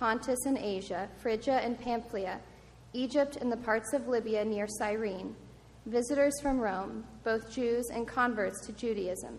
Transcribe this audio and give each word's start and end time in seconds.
Pontus 0.00 0.46
and 0.46 0.56
Asia, 0.56 1.10
Phrygia 1.18 1.60
and 1.60 1.78
Pamphylia, 1.78 2.40
Egypt 2.94 3.36
and 3.36 3.52
the 3.52 3.56
parts 3.58 3.92
of 3.92 4.08
Libya 4.08 4.42
near 4.42 4.66
Cyrene, 4.66 5.36
visitors 5.84 6.32
from 6.40 6.58
Rome, 6.58 7.04
both 7.22 7.52
Jews 7.52 7.90
and 7.92 8.08
converts 8.08 8.66
to 8.66 8.72
Judaism, 8.72 9.38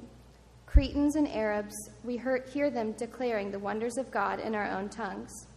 Cretans 0.67 1.16
and 1.16 1.27
Arabs, 1.27 1.73
we 2.03 2.21
hear 2.53 2.69
them 2.69 2.91
declaring 2.94 3.49
the 3.49 3.58
wonders 3.58 3.97
of 3.97 4.11
God 4.11 4.39
in 4.39 4.53
our 4.53 4.69
own 4.69 4.88
tongues. 4.88 5.47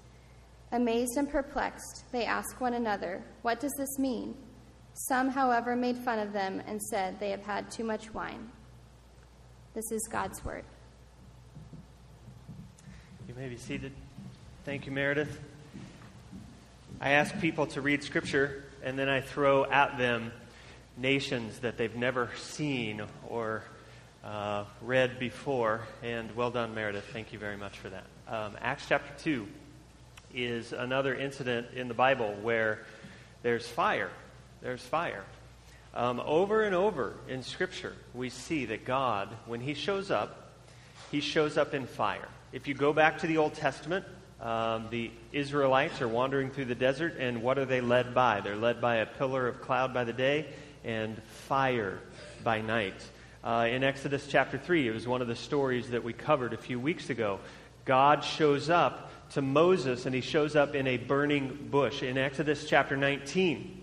Amazed 0.73 1.19
and 1.19 1.31
perplexed, 1.31 2.05
they 2.11 2.25
ask 2.25 2.59
one 2.61 2.73
another, 2.73 3.23
What 3.43 3.61
does 3.61 3.75
this 3.77 3.99
mean? 3.99 4.35
Some, 4.95 5.29
however, 5.29 5.77
made 5.77 5.99
fun 5.99 6.19
of 6.19 6.33
them 6.33 6.63
and 6.67 6.81
said 6.81 7.21
they 7.21 7.31
have 7.31 7.45
had 7.45 7.71
too 7.71 7.85
much 7.85 8.13
wine. 8.15 8.51
This 9.75 9.93
is 9.93 10.09
God's 10.11 10.43
word. 10.45 10.65
You 13.29 13.35
may 13.35 13.49
be 13.49 13.59
seated. 13.59 13.93
Thank 14.65 14.87
you, 14.87 14.93
Meredith. 14.93 15.39
I 16.99 17.11
ask 17.11 17.39
people 17.39 17.67
to 17.67 17.83
read 17.83 18.03
Scripture, 18.03 18.65
and 18.83 18.99
then 18.99 19.11
I 19.11 19.21
throw 19.21 19.67
at 19.67 19.99
them 19.99 20.33
nations 20.97 21.59
that 21.59 21.77
they've 21.77 21.95
never 21.95 22.31
seen 22.39 23.03
or 23.29 23.63
uh, 24.25 24.65
read 24.81 25.19
before. 25.19 25.83
And 26.03 26.35
well 26.35 26.51
done, 26.51 26.75
Meredith. 26.75 27.05
Thank 27.13 27.35
you 27.35 27.39
very 27.39 27.59
much 27.59 27.79
for 27.79 27.91
that. 27.91 28.05
Um, 28.27 28.57
Acts 28.59 28.87
chapter 28.89 29.13
2 29.23 29.47
is 30.35 30.73
another 30.73 31.15
incident 31.15 31.67
in 31.75 31.87
the 31.87 31.95
Bible 31.95 32.35
where 32.41 32.87
there's 33.43 33.69
fire. 33.69 34.11
There's 34.63 34.81
fire. 34.81 35.25
Um, 35.93 36.23
over 36.25 36.63
and 36.63 36.75
over 36.75 37.13
in 37.29 37.43
Scripture, 37.43 37.93
we 38.15 38.31
see 38.31 38.65
that 38.65 38.87
God, 38.87 39.29
when 39.45 39.61
He 39.61 39.75
shows 39.75 40.11
up, 40.11 40.55
He 41.11 41.21
shows 41.21 41.59
up 41.59 41.75
in 41.75 41.87
fire. 41.87 42.29
If 42.51 42.67
you 42.67 42.73
go 42.73 42.95
back 42.95 43.19
to 43.19 43.27
the 43.27 43.37
Old 43.37 43.53
Testament, 43.53 44.07
um, 44.45 44.89
the 44.91 45.11
Israelites 45.33 46.03
are 46.03 46.09
wandering 46.09 46.51
through 46.51 46.67
the 46.67 46.75
desert, 46.75 47.17
and 47.19 47.43
what 47.43 47.59
are 47.59 47.65
they 47.65 47.81
led 47.81 48.15
by? 48.15 48.43
They're 48.43 48.57
led 48.57 48.79
by 48.79 48.97
a 48.97 49.07
pillar 49.07 49.49
of 49.49 49.63
cloud 49.63 49.95
by 49.95 50.05
the 50.05 50.13
day 50.13 50.47
and 50.85 51.21
fire 51.49 51.99
by 52.45 52.61
night. 52.61 52.95
Uh, 53.43 53.67
in 53.71 53.83
Exodus 53.83 54.27
chapter 54.29 54.59
3, 54.59 54.87
it 54.87 54.93
was 54.93 55.09
one 55.09 55.23
of 55.23 55.29
the 55.29 55.35
stories 55.35 55.91
that 55.91 56.05
we 56.05 56.13
covered 56.13 56.53
a 56.53 56.59
few 56.59 56.79
weeks 56.79 57.09
ago. 57.09 57.41
God 57.87 58.23
shows 58.23 58.69
up 58.69 59.11
to 59.31 59.41
Moses, 59.41 60.05
and 60.05 60.15
he 60.15 60.21
shows 60.21 60.57
up 60.57 60.75
in 60.75 60.87
a 60.87 60.99
burning 60.99 61.69
bush. 61.71 62.03
In 62.03 62.19
Exodus 62.19 62.67
chapter 62.69 62.99
19, 62.99 63.83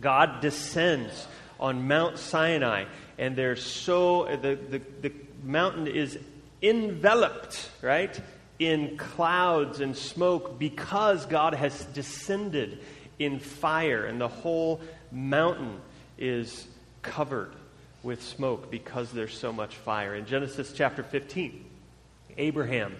God 0.00 0.40
descends 0.40 1.28
on 1.60 1.86
Mount 1.86 2.18
Sinai, 2.18 2.86
and 3.18 3.36
there's 3.36 3.64
so, 3.64 4.24
the, 4.36 4.56
the, 4.56 4.82
the 5.00 5.12
mountain 5.44 5.86
is 5.86 6.18
enveloped, 6.60 7.70
right? 7.82 8.20
In 8.66 8.96
clouds 8.96 9.80
and 9.80 9.96
smoke 9.96 10.58
because 10.58 11.26
God 11.26 11.54
has 11.54 11.84
descended 11.86 12.78
in 13.18 13.38
fire, 13.38 14.04
and 14.04 14.20
the 14.20 14.28
whole 14.28 14.80
mountain 15.10 15.80
is 16.18 16.66
covered 17.02 17.52
with 18.02 18.22
smoke 18.22 18.70
because 18.70 19.12
there's 19.12 19.36
so 19.36 19.52
much 19.52 19.76
fire. 19.76 20.14
In 20.14 20.26
Genesis 20.26 20.72
chapter 20.72 21.02
15, 21.02 21.64
Abraham 22.38 22.96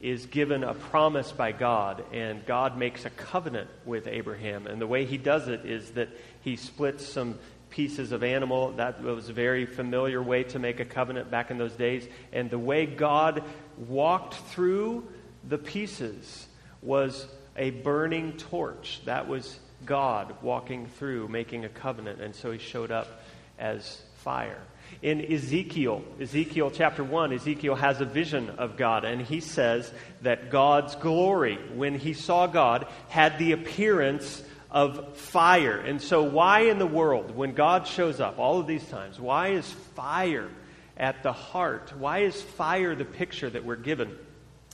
is 0.00 0.26
given 0.26 0.62
a 0.62 0.74
promise 0.74 1.32
by 1.32 1.52
God, 1.52 2.04
and 2.12 2.46
God 2.46 2.78
makes 2.78 3.04
a 3.04 3.10
covenant 3.10 3.68
with 3.84 4.06
Abraham. 4.06 4.66
And 4.66 4.80
the 4.80 4.86
way 4.86 5.04
he 5.04 5.18
does 5.18 5.48
it 5.48 5.64
is 5.64 5.90
that 5.92 6.08
he 6.42 6.56
splits 6.56 7.04
some 7.04 7.38
pieces 7.70 8.12
of 8.12 8.22
animal. 8.22 8.72
That 8.72 9.02
was 9.02 9.28
a 9.28 9.32
very 9.32 9.66
familiar 9.66 10.22
way 10.22 10.44
to 10.44 10.58
make 10.58 10.80
a 10.80 10.84
covenant 10.84 11.30
back 11.30 11.50
in 11.50 11.58
those 11.58 11.74
days. 11.74 12.06
And 12.32 12.50
the 12.50 12.58
way 12.58 12.86
God 12.86 13.42
walked 13.76 14.34
through 14.34 15.06
the 15.48 15.58
pieces 15.58 16.46
was 16.82 17.26
a 17.56 17.70
burning 17.70 18.32
torch. 18.34 19.00
That 19.04 19.28
was 19.28 19.58
God 19.84 20.34
walking 20.42 20.86
through, 20.86 21.28
making 21.28 21.64
a 21.64 21.68
covenant. 21.68 22.20
And 22.20 22.34
so 22.34 22.50
he 22.50 22.58
showed 22.58 22.90
up 22.90 23.22
as 23.58 24.02
fire. 24.16 24.60
In 25.02 25.32
Ezekiel, 25.32 26.02
Ezekiel 26.20 26.70
chapter 26.70 27.04
1, 27.04 27.32
Ezekiel 27.32 27.74
has 27.74 28.00
a 28.00 28.04
vision 28.04 28.50
of 28.50 28.76
God, 28.76 29.04
and 29.04 29.20
he 29.20 29.40
says 29.40 29.92
that 30.22 30.50
God's 30.50 30.94
glory, 30.96 31.58
when 31.74 31.94
he 31.94 32.14
saw 32.14 32.46
God, 32.46 32.86
had 33.08 33.38
the 33.38 33.52
appearance 33.52 34.42
of 34.70 35.16
fire. 35.16 35.78
And 35.78 36.00
so, 36.00 36.22
why 36.22 36.60
in 36.60 36.78
the 36.78 36.86
world, 36.86 37.34
when 37.34 37.54
God 37.54 37.86
shows 37.86 38.20
up 38.20 38.38
all 38.38 38.60
of 38.60 38.66
these 38.66 38.86
times, 38.86 39.18
why 39.18 39.48
is 39.48 39.70
fire 39.94 40.50
at 40.96 41.22
the 41.22 41.32
heart? 41.32 41.92
Why 41.96 42.20
is 42.20 42.40
fire 42.40 42.94
the 42.94 43.04
picture 43.04 43.48
that 43.48 43.64
we're 43.64 43.76
given? 43.76 44.16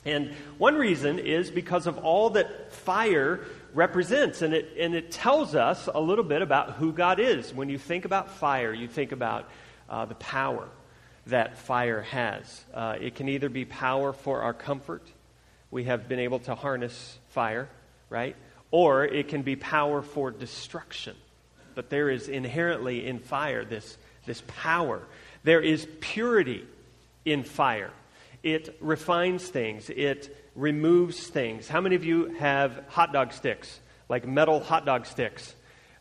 And 0.03 0.33
one 0.57 0.75
reason 0.75 1.17
is 1.17 1.49
because 1.49 1.87
of 1.87 1.97
all 1.99 2.31
that 2.31 2.71
fire 2.73 3.41
represents, 3.73 4.41
and 4.41 4.53
it, 4.53 4.73
and 4.79 4.93
it 4.93 5.11
tells 5.11 5.55
us 5.55 5.89
a 5.93 5.99
little 5.99 6.23
bit 6.23 6.41
about 6.41 6.73
who 6.73 6.93
God 6.93 7.19
is. 7.19 7.53
When 7.53 7.69
you 7.69 7.77
think 7.77 8.05
about 8.05 8.31
fire, 8.31 8.71
you 8.71 8.87
think 8.87 9.11
about 9.11 9.49
uh, 9.89 10.05
the 10.05 10.15
power 10.15 10.67
that 11.27 11.57
fire 11.57 12.01
has. 12.01 12.63
Uh, 12.73 12.97
it 12.99 13.15
can 13.15 13.29
either 13.29 13.49
be 13.49 13.65
power 13.65 14.13
for 14.13 14.41
our 14.41 14.53
comfort, 14.53 15.03
we 15.71 15.85
have 15.85 16.07
been 16.07 16.19
able 16.19 16.39
to 16.39 16.55
harness 16.55 17.17
fire, 17.29 17.67
right? 18.09 18.35
Or 18.71 19.05
it 19.05 19.27
can 19.27 19.41
be 19.41 19.55
power 19.55 20.01
for 20.01 20.31
destruction. 20.31 21.15
But 21.75 21.89
there 21.89 22.09
is 22.09 22.27
inherently 22.27 23.05
in 23.05 23.19
fire 23.19 23.65
this, 23.65 23.97
this 24.25 24.41
power. 24.47 25.01
There 25.43 25.61
is 25.61 25.87
purity 25.99 26.65
in 27.25 27.43
fire. 27.43 27.91
It 28.43 28.77
refines 28.79 29.47
things, 29.47 29.89
it 29.89 30.35
removes 30.55 31.27
things. 31.27 31.67
How 31.67 31.81
many 31.81 31.95
of 31.95 32.05
you 32.05 32.35
have 32.35 32.83
hot 32.89 33.11
dog 33.11 33.33
sticks, 33.33 33.79
like 34.07 34.27
metal 34.27 34.59
hot 34.59 34.85
dog 34.85 35.05
sticks? 35.05 35.53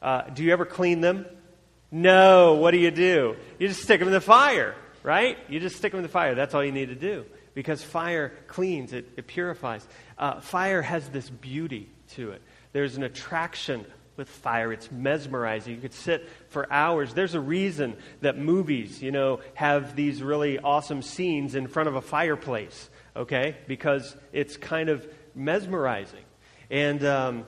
Uh, 0.02 0.22
do 0.28 0.44
you 0.44 0.52
ever 0.52 0.66
clean 0.66 1.00
them? 1.00 1.26
No. 1.90 2.54
What 2.54 2.72
do 2.72 2.78
you 2.78 2.90
do? 2.90 3.36
You 3.58 3.68
just 3.68 3.82
stick 3.82 4.00
them 4.00 4.08
in 4.08 4.14
the 4.14 4.20
fire, 4.20 4.74
right? 5.02 5.38
You 5.48 5.60
just 5.60 5.76
stick 5.76 5.92
them 5.92 6.00
in 6.00 6.02
the 6.02 6.10
fire. 6.10 6.34
That's 6.34 6.54
all 6.54 6.64
you 6.64 6.72
need 6.72 6.90
to 6.90 6.94
do. 6.94 7.24
Because 7.54 7.82
fire 7.82 8.32
cleans, 8.46 8.92
it, 8.92 9.06
it 9.16 9.26
purifies. 9.26 9.86
Uh, 10.18 10.40
fire 10.40 10.82
has 10.82 11.08
this 11.08 11.30
beauty 11.30 11.88
to 12.10 12.32
it. 12.32 12.42
There's 12.74 12.96
an 12.96 13.04
attraction 13.04 13.86
with 14.16 14.28
fire. 14.28 14.72
It's 14.72 14.90
mesmerizing. 14.90 15.76
You 15.76 15.80
could 15.80 15.94
sit 15.94 16.28
for 16.48 16.70
hours. 16.72 17.14
There's 17.14 17.34
a 17.34 17.40
reason 17.40 17.96
that 18.20 18.36
movies, 18.36 19.00
you 19.00 19.12
know, 19.12 19.38
have 19.54 19.94
these 19.94 20.20
really 20.24 20.58
awesome 20.58 21.00
scenes 21.00 21.54
in 21.54 21.68
front 21.68 21.88
of 21.88 21.94
a 21.94 22.00
fireplace, 22.00 22.90
okay? 23.14 23.56
Because 23.68 24.16
it's 24.32 24.56
kind 24.56 24.88
of 24.88 25.06
mesmerizing. 25.36 26.24
And, 26.68 27.04
um, 27.04 27.46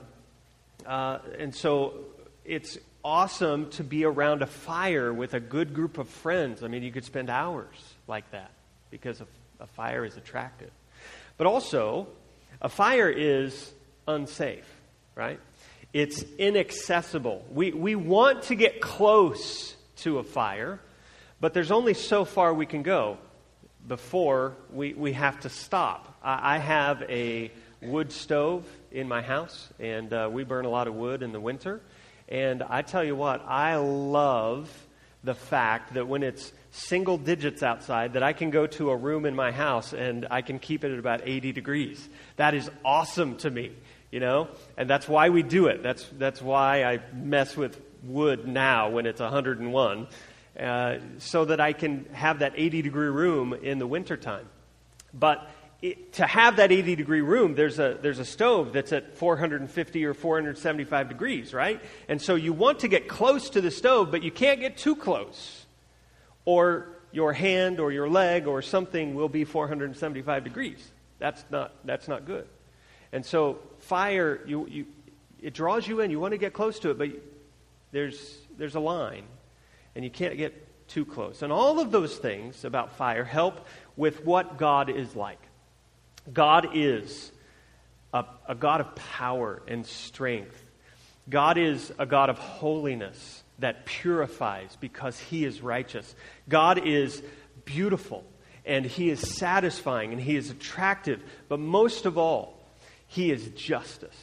uh, 0.85 1.19
and 1.37 1.53
so 1.53 1.95
it's 2.45 2.77
awesome 3.03 3.69
to 3.71 3.83
be 3.83 4.05
around 4.05 4.43
a 4.43 4.47
fire 4.47 5.11
with 5.11 5.33
a 5.33 5.41
good 5.41 5.73
group 5.73 5.97
of 5.97 6.07
friends. 6.07 6.63
I 6.63 6.69
mean, 6.69 6.83
you 6.83 6.91
could 6.93 7.05
spend 7.05 7.29
hours 7.29 7.75
like 8.07 8.31
that 8.31 8.51
because 8.91 9.19
a, 9.19 9.27
a 9.59 9.67
fire 9.67 10.05
is 10.05 10.15
attractive. 10.15 10.71
But 11.35 11.47
also, 11.47 12.07
a 12.61 12.69
fire 12.69 13.09
is 13.09 13.73
unsafe 14.07 14.76
right? 15.17 15.39
It's 15.93 16.23
inaccessible. 16.37 17.43
We, 17.51 17.71
we 17.71 17.95
want 17.95 18.43
to 18.43 18.55
get 18.55 18.81
close 18.81 19.75
to 19.97 20.19
a 20.19 20.23
fire, 20.23 20.79
but 21.41 21.53
there's 21.53 21.71
only 21.71 21.95
so 21.95 22.23
far 22.23 22.53
we 22.53 22.67
can 22.67 22.83
go 22.83 23.17
before 23.87 24.55
we, 24.71 24.93
we 24.93 25.13
have 25.13 25.39
to 25.41 25.49
stop. 25.49 26.19
I, 26.23 26.55
I 26.55 26.57
have 26.59 27.01
a 27.09 27.51
wood 27.81 28.11
stove 28.11 28.65
in 28.91 29.07
my 29.07 29.21
house, 29.21 29.69
and 29.79 30.13
uh, 30.13 30.29
we 30.31 30.43
burn 30.43 30.65
a 30.65 30.69
lot 30.69 30.87
of 30.87 30.93
wood 30.93 31.23
in 31.23 31.31
the 31.31 31.39
winter. 31.39 31.81
And 32.29 32.61
I 32.61 32.83
tell 32.83 33.03
you 33.03 33.15
what, 33.15 33.43
I 33.47 33.77
love 33.77 34.69
the 35.23 35.33
fact 35.33 35.95
that 35.95 36.07
when 36.07 36.21
it's 36.21 36.51
single 36.71 37.17
digits 37.17 37.63
outside, 37.63 38.13
that 38.13 38.23
I 38.23 38.33
can 38.33 38.51
go 38.51 38.67
to 38.67 38.91
a 38.91 38.95
room 38.95 39.25
in 39.25 39.35
my 39.35 39.51
house 39.51 39.93
and 39.93 40.27
I 40.29 40.41
can 40.41 40.59
keep 40.59 40.83
it 40.83 40.91
at 40.91 40.99
about 40.99 41.21
80 41.25 41.53
degrees. 41.53 42.07
That 42.35 42.53
is 42.53 42.69
awesome 42.85 43.37
to 43.37 43.49
me, 43.49 43.71
you 44.11 44.19
know? 44.19 44.47
And 44.77 44.89
that's 44.89 45.07
why 45.07 45.29
we 45.29 45.43
do 45.43 45.67
it. 45.67 45.83
That's, 45.83 46.05
that's 46.17 46.41
why 46.41 46.83
I 46.83 46.99
mess 47.13 47.57
with 47.57 47.79
wood 48.03 48.47
now 48.47 48.89
when 48.89 49.05
it's 49.05 49.19
101, 49.19 50.07
uh, 50.59 50.97
so 51.19 51.45
that 51.45 51.59
I 51.59 51.73
can 51.73 52.05
have 52.13 52.39
that 52.39 52.53
80 52.55 52.81
degree 52.81 53.09
room 53.09 53.53
in 53.53 53.79
the 53.79 53.87
wintertime. 53.87 54.47
But 55.13 55.47
it, 55.81 56.13
to 56.13 56.25
have 56.25 56.55
that 56.57 56.71
80 56.71 56.95
degree 56.95 57.21
room, 57.21 57.55
there's 57.55 57.79
a, 57.79 57.97
there's 58.01 58.19
a 58.19 58.25
stove 58.25 58.73
that's 58.73 58.91
at 58.91 59.15
450 59.17 60.05
or 60.05 60.13
475 60.13 61.09
degrees, 61.09 61.53
right? 61.53 61.81
And 62.07 62.21
so 62.21 62.35
you 62.35 62.53
want 62.53 62.79
to 62.79 62.87
get 62.87 63.07
close 63.07 63.49
to 63.51 63.61
the 63.61 63.71
stove, 63.71 64.09
but 64.09 64.23
you 64.23 64.31
can't 64.31 64.59
get 64.59 64.77
too 64.77 64.95
close. 64.95 65.65
Or 66.45 66.89
your 67.11 67.33
hand 67.33 67.79
or 67.79 67.91
your 67.91 68.09
leg 68.09 68.47
or 68.47 68.61
something 68.61 69.15
will 69.15 69.29
be 69.29 69.43
475 69.43 70.43
degrees. 70.43 70.91
That's 71.19 71.43
not, 71.49 71.73
that's 71.85 72.07
not 72.07 72.25
good. 72.25 72.47
And 73.17 73.25
so 73.25 73.57
fire, 73.79 74.41
you, 74.45 74.67
you, 74.67 74.85
it 75.41 75.55
draws 75.55 75.87
you 75.87 76.01
in. 76.01 76.11
You 76.11 76.19
want 76.19 76.33
to 76.33 76.37
get 76.37 76.53
close 76.53 76.77
to 76.81 76.91
it, 76.91 76.99
but 76.99 77.09
there's, 77.91 78.37
there's 78.59 78.75
a 78.75 78.79
line, 78.79 79.23
and 79.95 80.05
you 80.05 80.11
can't 80.11 80.37
get 80.37 80.87
too 80.87 81.03
close. 81.03 81.41
And 81.41 81.51
all 81.51 81.79
of 81.79 81.89
those 81.89 82.15
things 82.15 82.63
about 82.63 82.95
fire 82.95 83.23
help 83.23 83.65
with 83.95 84.23
what 84.23 84.59
God 84.59 84.91
is 84.91 85.15
like. 85.15 85.39
God 86.31 86.75
is 86.75 87.31
a, 88.13 88.23
a 88.47 88.53
God 88.53 88.81
of 88.81 88.95
power 88.95 89.63
and 89.67 89.83
strength. 89.83 90.69
God 91.27 91.57
is 91.57 91.91
a 91.97 92.05
God 92.05 92.29
of 92.29 92.37
holiness 92.37 93.41
that 93.57 93.87
purifies 93.87 94.77
because 94.79 95.17
he 95.17 95.43
is 95.43 95.59
righteous. 95.61 96.13
God 96.47 96.85
is 96.85 97.23
beautiful 97.65 98.23
and 98.63 98.85
he 98.85 99.09
is 99.09 99.21
satisfying 99.21 100.13
and 100.13 100.21
he 100.21 100.35
is 100.35 100.51
attractive. 100.51 101.23
But 101.49 101.59
most 101.59 102.05
of 102.05 102.19
all, 102.19 102.56
he 103.07 103.31
is 103.31 103.47
justice. 103.49 104.17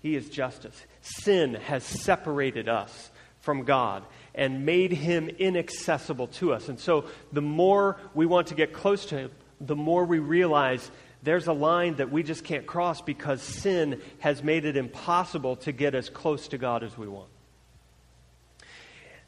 He 0.00 0.16
is 0.16 0.28
justice. 0.28 0.80
Sin 1.00 1.54
has 1.54 1.84
separated 1.84 2.68
us 2.68 3.10
from 3.40 3.64
God 3.64 4.04
and 4.34 4.64
made 4.64 4.92
him 4.92 5.28
inaccessible 5.28 6.28
to 6.28 6.52
us. 6.52 6.68
And 6.68 6.78
so 6.78 7.04
the 7.32 7.42
more 7.42 7.98
we 8.14 8.26
want 8.26 8.48
to 8.48 8.54
get 8.54 8.72
close 8.72 9.06
to 9.06 9.16
him, 9.16 9.30
the 9.60 9.76
more 9.76 10.04
we 10.04 10.18
realize 10.18 10.90
there's 11.22 11.46
a 11.46 11.52
line 11.52 11.96
that 11.96 12.10
we 12.10 12.22
just 12.22 12.44
can't 12.44 12.66
cross 12.66 13.00
because 13.00 13.42
sin 13.42 14.00
has 14.18 14.42
made 14.42 14.64
it 14.64 14.76
impossible 14.76 15.56
to 15.56 15.72
get 15.72 15.94
as 15.94 16.08
close 16.08 16.48
to 16.48 16.58
God 16.58 16.82
as 16.82 16.98
we 16.98 17.06
want. 17.06 17.28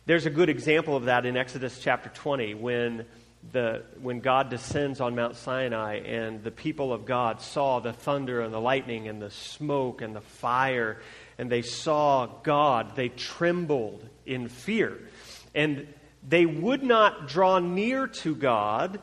There's 0.07 0.27
a 0.27 0.31
good 0.31 0.49
example 0.49 0.97
of 0.97 1.05
that 1.05 1.25
in 1.25 1.37
Exodus 1.37 1.79
chapter 1.81 2.11
20 2.11 2.55
when, 2.55 3.07
the, 3.53 3.83
when 4.01 4.21
God 4.21 4.51
descends 4.51 5.01
on 5.01 5.15
Mount 5.15 5.37
Sinai 5.37 5.97
and 5.99 6.43
the 6.43 6.51
people 6.51 6.93
of 6.93 7.05
God 7.05 7.41
saw 7.41 7.81
the 7.81 7.93
thunder 7.93 8.41
and 8.41 8.53
the 8.53 8.61
lightning 8.61 9.09
and 9.09 9.21
the 9.21 9.31
smoke 9.31 10.03
and 10.03 10.15
the 10.15 10.21
fire, 10.21 11.01
and 11.39 11.51
they 11.51 11.63
saw 11.63 12.27
God. 12.43 12.97
They 12.97 13.09
trembled 13.09 14.07
in 14.27 14.49
fear. 14.49 14.99
And 15.55 15.87
they 16.27 16.47
would 16.47 16.83
not 16.83 17.29
draw 17.29 17.59
near 17.59 18.07
to 18.07 18.35
God 18.35 19.01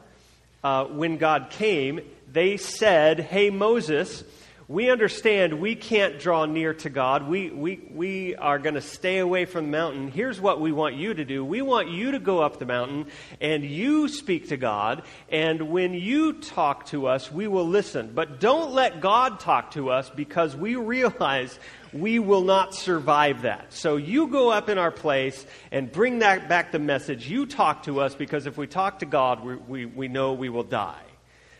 uh, 0.63 0.85
when 0.85 1.17
God 1.17 1.49
came 1.49 2.01
they 2.31 2.57
said, 2.57 3.19
Hey, 3.19 3.49
Moses, 3.49 4.23
we 4.71 4.89
understand 4.89 5.59
we 5.59 5.75
can't 5.75 6.17
draw 6.17 6.45
near 6.45 6.73
to 6.73 6.89
God. 6.89 7.27
We, 7.27 7.49
we, 7.49 7.81
we 7.93 8.35
are 8.37 8.57
going 8.57 8.75
to 8.75 8.81
stay 8.81 9.17
away 9.17 9.43
from 9.43 9.65
the 9.65 9.71
mountain. 9.71 10.09
Here's 10.09 10.39
what 10.39 10.61
we 10.61 10.71
want 10.71 10.95
you 10.95 11.13
to 11.13 11.25
do. 11.25 11.43
We 11.43 11.61
want 11.61 11.89
you 11.89 12.11
to 12.11 12.19
go 12.19 12.39
up 12.39 12.57
the 12.57 12.65
mountain 12.65 13.07
and 13.41 13.65
you 13.65 14.07
speak 14.07 14.47
to 14.47 14.55
God. 14.55 15.03
And 15.27 15.71
when 15.71 15.93
you 15.93 16.31
talk 16.31 16.85
to 16.87 17.07
us, 17.07 17.29
we 17.29 17.49
will 17.49 17.67
listen. 17.67 18.13
But 18.15 18.39
don't 18.39 18.71
let 18.71 19.01
God 19.01 19.41
talk 19.41 19.71
to 19.71 19.89
us 19.89 20.09
because 20.09 20.55
we 20.55 20.75
realize 20.77 21.59
we 21.91 22.19
will 22.19 22.45
not 22.45 22.73
survive 22.73 23.41
that. 23.41 23.73
So 23.73 23.97
you 23.97 24.27
go 24.27 24.51
up 24.51 24.69
in 24.69 24.77
our 24.77 24.91
place 24.91 25.45
and 25.73 25.91
bring 25.91 26.19
that 26.19 26.47
back 26.47 26.71
the 26.71 26.79
message. 26.79 27.27
You 27.27 27.45
talk 27.45 27.83
to 27.83 27.99
us 27.99 28.15
because 28.15 28.45
if 28.45 28.57
we 28.57 28.67
talk 28.67 28.99
to 28.99 29.05
God, 29.05 29.43
we, 29.43 29.55
we, 29.57 29.85
we 29.85 30.07
know 30.07 30.31
we 30.31 30.47
will 30.47 30.63
die 30.63 31.03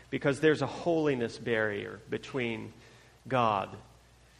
because 0.08 0.40
there's 0.40 0.62
a 0.62 0.66
holiness 0.66 1.36
barrier 1.36 2.00
between 2.08 2.72
God 3.28 3.68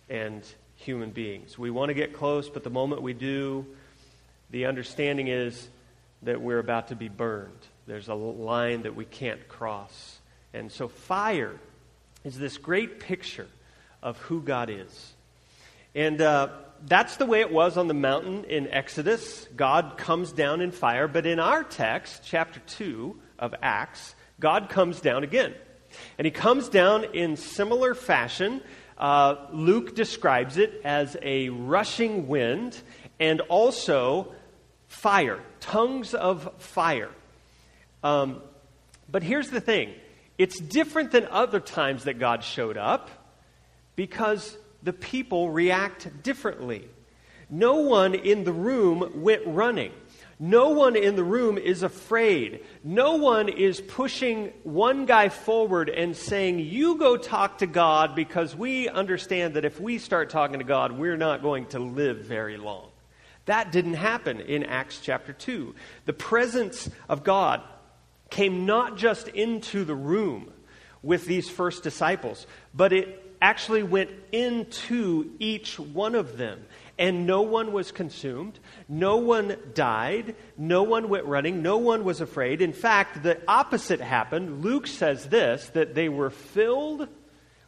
and 0.09 0.43
human 0.77 1.11
beings. 1.11 1.59
We 1.59 1.71
want 1.71 1.91
to 1.91 1.95
get 1.95 2.13
close, 2.13 2.49
but 2.49 2.65
the 2.65 2.71
moment 2.71 3.03
we 3.03 3.13
do, 3.13 3.67
the 4.51 4.67
understanding 4.67 5.29
is 5.29 5.69
that 6.23 6.41
we're 6.41 6.59
about 6.59 6.89
to 6.89 6.97
be 6.97 7.09
burned. 7.09 7.53
There's 7.87 8.09
a 8.09 8.15
line 8.15 8.83
that 8.83 8.95
we 8.95 9.05
can't 9.05 9.49
cross. 9.49 10.19
And 10.55 10.71
so, 10.71 10.89
fire 10.89 11.59
is 12.25 12.39
this 12.39 12.59
great 12.59 13.01
picture 13.01 13.49
of 14.03 14.19
who 14.19 14.43
God 14.43 14.71
is. 14.71 15.13
And 15.95 16.21
uh, 16.21 16.49
that's 16.87 17.17
the 17.17 17.27
way 17.27 17.41
it 17.41 17.53
was 17.53 17.77
on 17.77 17.89
the 17.89 17.95
mountain 17.95 18.45
in 18.45 18.69
Exodus. 18.69 19.47
God 19.57 19.95
comes 19.97 20.33
down 20.33 20.61
in 20.61 20.71
fire. 20.71 21.09
But 21.09 21.27
in 21.27 21.39
our 21.39 21.65
text, 21.65 22.23
chapter 22.25 22.61
2 22.61 23.19
of 23.39 23.55
Acts, 23.63 24.15
God 24.41 24.69
comes 24.69 25.01
down 25.01 25.25
again. 25.25 25.55
And 26.19 26.25
he 26.25 26.31
comes 26.31 26.69
down 26.69 27.05
in 27.15 27.37
similar 27.37 27.95
fashion. 27.95 28.63
Uh, 28.99 29.37
Luke 29.53 29.95
describes 29.95 30.57
it 30.57 30.81
as 30.85 31.17
a 31.23 31.49
rushing 31.49 32.29
wind 32.29 32.81
and 33.19 33.41
also 33.43 34.33
fire, 34.87 35.41
tongues 35.61 36.15
of 36.15 36.53
fire. 36.59 37.11
Um, 38.05 38.43
but 39.09 39.23
here's 39.23 39.51
the 39.51 39.61
thing 39.61 39.95
it's 40.39 40.59
different 40.59 41.13
than 41.13 41.27
other 41.27 41.61
times 41.61 42.05
that 42.05 42.19
God 42.19 42.43
showed 42.43 42.77
up 42.77 43.11
because 43.97 44.57
the 44.83 44.93
people 44.93 45.51
react 45.51 46.23
differently. 46.23 46.89
No 47.49 47.77
one 47.77 48.15
in 48.15 48.45
the 48.45 48.53
room 48.53 49.23
went 49.23 49.43
running. 49.47 49.93
No 50.45 50.71
one 50.71 50.97
in 50.97 51.15
the 51.15 51.23
room 51.23 51.57
is 51.57 51.85
afraid. 51.85 52.65
No 52.83 53.15
one 53.15 53.49
is 53.49 53.81
pushing 53.81 54.53
one 54.65 55.07
guy 55.07 55.29
forward 55.29 55.89
and 55.89 56.17
saying, 56.17 56.59
You 56.59 56.97
go 56.97 57.17
talk 57.17 57.59
to 57.59 57.67
God 57.69 58.17
because 58.17 58.57
we 58.57 58.89
understand 58.89 59.55
that 59.55 59.65
if 59.65 59.81
we 59.81 59.99
start 59.99 60.31
talking 60.31 60.59
to 60.59 60.65
God, 60.65 60.99
we're 60.99 61.17
not 61.17 61.43
going 61.43 61.67
to 61.67 61.79
live 61.79 62.25
very 62.25 62.57
long. 62.57 62.89
That 63.45 63.71
didn't 63.71 63.95
happen 63.95 64.41
in 64.41 64.65
Acts 64.65 64.99
chapter 65.01 65.33
2. 65.33 65.77
The 66.07 66.13
presence 66.13 66.91
of 67.09 67.23
God 67.23 67.63
came 68.29 68.67
not 68.67 68.97
just 68.97 69.29
into 69.29 69.85
the 69.85 69.95
room 69.95 70.53
with 71.05 71.25
these 71.25 71.49
first 71.49 71.85
disciples, 71.85 72.49
but 72.75 72.93
it 72.93 73.22
actually 73.43 73.83
went 73.83 74.11
into 74.31 75.33
each 75.39 75.79
one 75.79 76.15
of 76.15 76.39
them 76.39 76.65
and 76.99 77.27
no 77.27 77.43
one 77.43 77.73
was 77.73 77.91
consumed. 77.91 78.59
No 78.89 79.17
one 79.17 79.57
died. 79.75 80.37
No 80.57 80.85
one 80.85 81.09
went 81.09 81.25
running. 81.25 81.61
No 81.61 81.79
one 81.79 82.05
was 82.05 82.21
afraid. 82.21 82.63
In 82.63 82.73
fact, 82.73 83.23
the 83.23 83.41
opposite 83.49 84.01
happened. 84.01 84.63
Luke 84.63 84.87
says 84.87 85.29
this 85.29 85.69
that 85.71 85.95
they 85.95 86.09
were 86.09 86.31
filled 86.31 87.09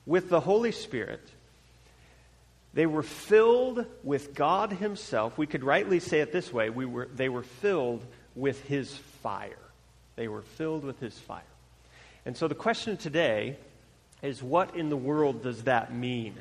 with 0.06 0.28
the 0.28 0.40
Holy 0.40 0.72
Spirit. 0.72 1.26
They 2.74 2.86
were 2.86 3.02
filled 3.02 3.86
with 4.02 4.34
God 4.34 4.72
Himself. 4.72 5.36
We 5.36 5.46
could 5.46 5.64
rightly 5.64 6.00
say 6.00 6.20
it 6.20 6.32
this 6.32 6.52
way 6.52 6.70
we 6.70 6.84
were, 6.84 7.08
they 7.12 7.28
were 7.28 7.44
filled 7.44 8.04
with 8.34 8.62
His 8.64 8.94
fire. 9.22 9.58
They 10.16 10.28
were 10.28 10.42
filled 10.42 10.84
with 10.84 11.00
His 11.00 11.18
fire. 11.18 11.42
And 12.26 12.36
so 12.36 12.46
the 12.46 12.54
question 12.54 12.96
today 12.96 13.56
is 14.24 14.42
what 14.42 14.74
in 14.74 14.88
the 14.88 14.96
world 14.96 15.42
does 15.42 15.64
that 15.64 15.94
mean? 15.94 16.34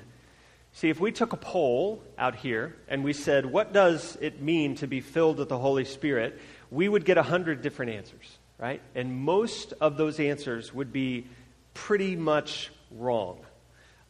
See, 0.72 0.90
if 0.90 1.00
we 1.00 1.12
took 1.12 1.34
a 1.34 1.38
poll 1.38 2.02
out 2.18 2.36
here 2.36 2.75
and 2.88 3.04
we 3.04 3.13
said, 3.13 3.46
what 3.46 3.74
does 3.74 4.18
it 4.22 4.42
mean 4.42 4.75
to 4.75 4.88
be 4.88 5.02
filled 5.02 5.38
with 5.38 5.50
the 5.50 5.58
Holy 5.60 5.86
Spirit, 5.86 6.40
we 6.72 6.90
would 6.90 7.06
get 7.06 7.18
100 7.18 7.62
different 7.62 7.92
answers, 7.92 8.40
right? 8.58 8.82
And 8.96 9.16
most 9.16 9.74
of 9.80 9.98
those 9.98 10.20
answers 10.20 10.74
would 10.74 10.92
be 10.92 11.28
pretty 11.75 12.16
much 12.16 12.72
wrong. 12.90 13.40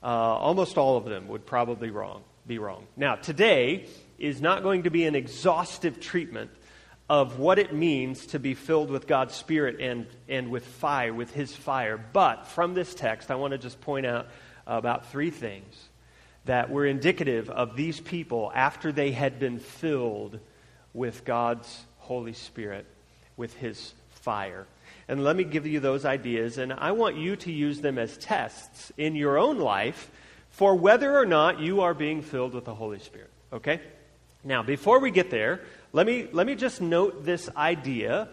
Uh, 0.01 0.07
almost 0.07 0.77
all 0.77 0.95
of 0.95 1.05
them 1.05 1.27
would 1.27 1.45
probably 1.45 1.89
wrong, 1.89 2.23
be 2.47 2.59
wrong. 2.59 2.85
Now, 2.95 3.15
today 3.15 3.87
is 4.17 4.41
not 4.41 4.63
going 4.63 4.83
to 4.83 4.89
be 4.89 5.05
an 5.05 5.15
exhaustive 5.15 5.99
treatment 5.99 6.51
of 7.13 7.37
what 7.37 7.59
it 7.59 7.71
means 7.71 8.25
to 8.25 8.39
be 8.39 8.55
filled 8.55 8.89
with 8.89 9.05
God's 9.05 9.35
Spirit 9.35 9.79
and, 9.79 10.07
and 10.27 10.49
with 10.49 10.65
fire, 10.65 11.13
with 11.13 11.31
His 11.31 11.55
fire. 11.55 12.03
But 12.11 12.47
from 12.47 12.73
this 12.73 12.95
text, 12.95 13.29
I 13.29 13.35
want 13.35 13.51
to 13.51 13.59
just 13.59 13.79
point 13.81 14.07
out 14.07 14.29
about 14.65 15.11
three 15.11 15.29
things 15.29 15.89
that 16.45 16.71
were 16.71 16.87
indicative 16.87 17.51
of 17.51 17.75
these 17.75 17.99
people 17.99 18.51
after 18.55 18.91
they 18.91 19.11
had 19.11 19.37
been 19.37 19.59
filled 19.59 20.39
with 20.91 21.23
God's 21.23 21.83
Holy 21.99 22.33
Spirit, 22.33 22.87
with 23.37 23.55
His 23.57 23.93
fire. 24.09 24.65
And 25.07 25.23
let 25.23 25.35
me 25.35 25.43
give 25.43 25.67
you 25.67 25.79
those 25.79 26.05
ideas, 26.05 26.57
and 26.57 26.73
I 26.73 26.93
want 26.93 27.15
you 27.15 27.35
to 27.35 27.51
use 27.51 27.79
them 27.79 27.99
as 27.99 28.17
tests 28.17 28.91
in 28.97 29.15
your 29.15 29.37
own 29.37 29.59
life 29.59 30.09
for 30.49 30.73
whether 30.73 31.15
or 31.15 31.27
not 31.27 31.59
you 31.59 31.81
are 31.81 31.93
being 31.93 32.23
filled 32.23 32.55
with 32.55 32.65
the 32.65 32.73
Holy 32.73 32.97
Spirit. 32.97 33.29
Okay? 33.53 33.81
Now, 34.43 34.63
before 34.63 34.99
we 34.99 35.11
get 35.11 35.29
there, 35.29 35.61
let 35.93 36.07
me, 36.07 36.27
let 36.31 36.47
me 36.47 36.55
just 36.55 36.81
note 36.81 37.23
this 37.23 37.49
idea 37.55 38.27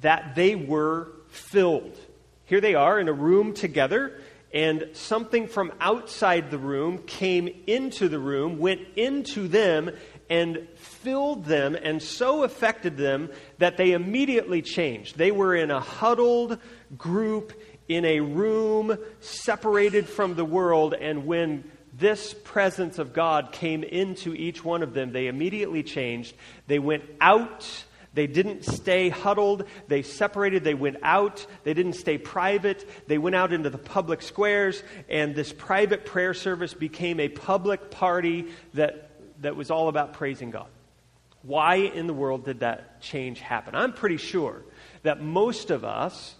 that 0.00 0.36
they 0.36 0.54
were 0.54 1.08
filled. 1.28 1.98
Here 2.44 2.60
they 2.60 2.76
are 2.76 3.00
in 3.00 3.08
a 3.08 3.12
room 3.12 3.52
together, 3.52 4.20
and 4.54 4.88
something 4.92 5.48
from 5.48 5.72
outside 5.80 6.52
the 6.52 6.58
room 6.58 6.98
came 6.98 7.48
into 7.66 8.08
the 8.08 8.20
room, 8.20 8.58
went 8.58 8.80
into 8.94 9.48
them, 9.48 9.90
and 10.30 10.68
filled 10.76 11.46
them, 11.46 11.74
and 11.74 12.00
so 12.00 12.44
affected 12.44 12.96
them 12.96 13.30
that 13.58 13.76
they 13.76 13.92
immediately 13.92 14.62
changed. 14.62 15.18
They 15.18 15.32
were 15.32 15.56
in 15.56 15.72
a 15.72 15.80
huddled 15.80 16.58
group 16.96 17.52
in 17.88 18.04
a 18.04 18.20
room 18.20 18.96
separated 19.20 20.08
from 20.08 20.36
the 20.36 20.44
world, 20.44 20.94
and 20.94 21.26
when 21.26 21.70
this 21.98 22.34
presence 22.44 22.98
of 22.98 23.12
God 23.12 23.52
came 23.52 23.82
into 23.82 24.34
each 24.34 24.64
one 24.64 24.82
of 24.82 24.94
them, 24.94 25.12
they 25.12 25.26
immediately 25.26 25.82
changed. 25.82 26.34
They 26.66 26.78
went 26.78 27.04
out 27.20 27.84
they 28.18 28.26
didn't 28.26 28.64
stay 28.64 29.10
huddled. 29.10 29.64
They 29.86 30.02
separated. 30.02 30.64
They 30.64 30.74
went 30.74 30.96
out. 31.04 31.46
They 31.62 31.72
didn't 31.72 31.92
stay 31.92 32.18
private. 32.18 32.88
They 33.06 33.16
went 33.16 33.36
out 33.36 33.52
into 33.52 33.70
the 33.70 33.78
public 33.78 34.22
squares, 34.22 34.82
and 35.08 35.36
this 35.36 35.52
private 35.52 36.04
prayer 36.04 36.34
service 36.34 36.74
became 36.74 37.20
a 37.20 37.28
public 37.28 37.92
party 37.92 38.48
that, 38.74 39.10
that 39.42 39.54
was 39.54 39.70
all 39.70 39.88
about 39.88 40.14
praising 40.14 40.50
God. 40.50 40.66
Why 41.42 41.76
in 41.76 42.08
the 42.08 42.12
world 42.12 42.44
did 42.44 42.60
that 42.60 43.00
change 43.00 43.38
happen? 43.38 43.76
I'm 43.76 43.92
pretty 43.92 44.16
sure 44.16 44.64
that 45.02 45.22
most 45.22 45.70
of 45.70 45.84
us 45.84 46.34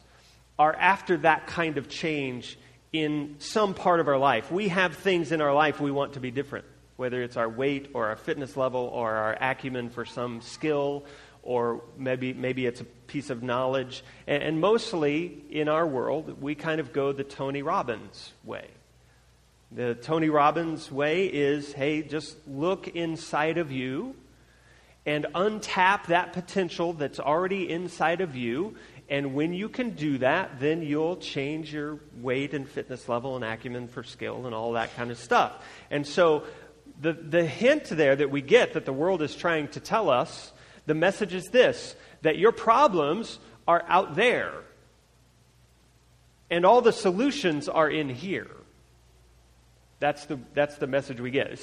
are 0.58 0.74
after 0.74 1.18
that 1.18 1.46
kind 1.46 1.78
of 1.78 1.88
change 1.88 2.58
in 2.92 3.36
some 3.38 3.74
part 3.74 4.00
of 4.00 4.08
our 4.08 4.18
life. 4.18 4.50
We 4.50 4.68
have 4.68 4.96
things 4.96 5.32
in 5.32 5.40
our 5.40 5.54
life 5.54 5.80
we 5.80 5.90
want 5.90 6.14
to 6.14 6.20
be 6.20 6.30
different, 6.30 6.64
whether 6.96 7.22
it's 7.22 7.36
our 7.36 7.48
weight 7.48 7.90
or 7.94 8.06
our 8.06 8.16
fitness 8.16 8.56
level 8.56 8.80
or 8.92 9.12
our 9.12 9.36
acumen 9.40 9.90
for 9.90 10.04
some 10.04 10.40
skill 10.40 11.04
or 11.42 11.82
maybe, 11.96 12.32
maybe 12.34 12.66
it's 12.66 12.80
a 12.80 12.84
piece 12.84 13.30
of 13.30 13.42
knowledge. 13.42 14.04
And, 14.26 14.42
and 14.42 14.60
mostly 14.60 15.44
in 15.50 15.68
our 15.68 15.86
world, 15.86 16.42
we 16.42 16.54
kind 16.54 16.80
of 16.80 16.92
go 16.92 17.12
the 17.12 17.24
Tony 17.24 17.62
Robbins 17.62 18.32
way. 18.44 18.68
The 19.70 19.94
Tony 19.94 20.30
Robbins 20.30 20.90
way 20.90 21.26
is 21.26 21.72
hey, 21.72 22.02
just 22.02 22.36
look 22.46 22.88
inside 22.88 23.58
of 23.58 23.70
you 23.70 24.14
and 25.04 25.26
untap 25.34 26.06
that 26.06 26.34
potential 26.34 26.92
that's 26.92 27.20
already 27.20 27.70
inside 27.70 28.20
of 28.20 28.36
you. 28.36 28.76
And 29.10 29.34
when 29.34 29.54
you 29.54 29.68
can 29.68 29.90
do 29.90 30.18
that, 30.18 30.60
then 30.60 30.82
you'll 30.82 31.16
change 31.16 31.72
your 31.72 31.98
weight 32.20 32.52
and 32.52 32.68
fitness 32.68 33.08
level 33.08 33.36
and 33.36 33.44
acumen 33.44 33.88
for 33.88 34.02
skill 34.02 34.44
and 34.44 34.54
all 34.54 34.72
that 34.72 34.94
kind 34.96 35.10
of 35.10 35.18
stuff. 35.18 35.64
And 35.90 36.06
so 36.06 36.44
the, 37.00 37.14
the 37.14 37.44
hint 37.44 37.84
there 37.84 38.14
that 38.14 38.30
we 38.30 38.42
get 38.42 38.74
that 38.74 38.84
the 38.84 38.92
world 38.92 39.22
is 39.22 39.34
trying 39.34 39.68
to 39.68 39.80
tell 39.80 40.10
us 40.10 40.52
the 40.86 40.94
message 40.94 41.34
is 41.34 41.46
this 41.46 41.94
that 42.22 42.38
your 42.38 42.52
problems 42.52 43.38
are 43.66 43.84
out 43.86 44.16
there, 44.16 44.52
and 46.50 46.64
all 46.64 46.80
the 46.80 46.92
solutions 46.92 47.68
are 47.68 47.88
in 47.88 48.08
here. 48.08 48.50
That's 50.00 50.26
the, 50.26 50.38
that's 50.54 50.76
the 50.76 50.86
message 50.86 51.20
we 51.20 51.30
get. 51.30 51.60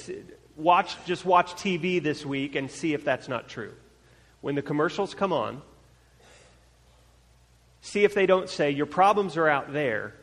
Watch, 0.56 0.96
just 1.04 1.24
watch 1.24 1.54
TV 1.54 2.02
this 2.02 2.24
week 2.24 2.54
and 2.54 2.70
see 2.70 2.94
if 2.94 3.04
that's 3.04 3.28
not 3.28 3.48
true. 3.48 3.72
When 4.40 4.54
the 4.54 4.62
commercials 4.62 5.14
come 5.14 5.32
on, 5.32 5.62
see 7.86 8.04
if 8.04 8.14
they 8.14 8.26
don't 8.26 8.48
say, 8.48 8.70
Your 8.70 8.86
problems 8.86 9.36
are 9.36 9.48
out 9.48 9.72
there 9.72 10.14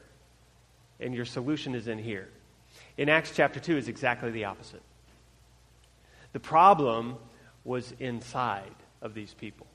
and 0.99 1.13
your 1.13 1.25
solution 1.25 1.75
is 1.75 1.87
in 1.87 1.97
here. 1.97 2.29
In 2.97 3.09
Acts 3.09 3.31
chapter 3.35 3.59
2 3.59 3.77
is 3.77 3.87
exactly 3.87 4.31
the 4.31 4.45
opposite. 4.45 4.81
The 6.33 6.39
problem 6.39 7.15
was 7.63 7.93
inside 7.99 8.75
of 9.01 9.13
these 9.13 9.33
people. 9.33 9.67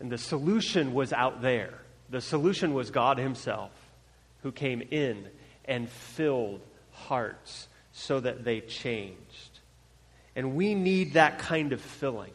And 0.00 0.10
the 0.10 0.18
solution 0.18 0.94
was 0.94 1.12
out 1.12 1.42
there. 1.42 1.74
The 2.10 2.20
solution 2.20 2.74
was 2.74 2.90
God 2.90 3.18
Himself 3.18 3.72
who 4.42 4.52
came 4.52 4.82
in 4.90 5.26
and 5.64 5.88
filled 5.88 6.60
hearts 6.92 7.68
so 7.92 8.20
that 8.20 8.44
they 8.44 8.60
changed. 8.60 9.60
And 10.34 10.54
we 10.54 10.74
need 10.74 11.14
that 11.14 11.38
kind 11.38 11.72
of 11.72 11.80
filling 11.80 12.32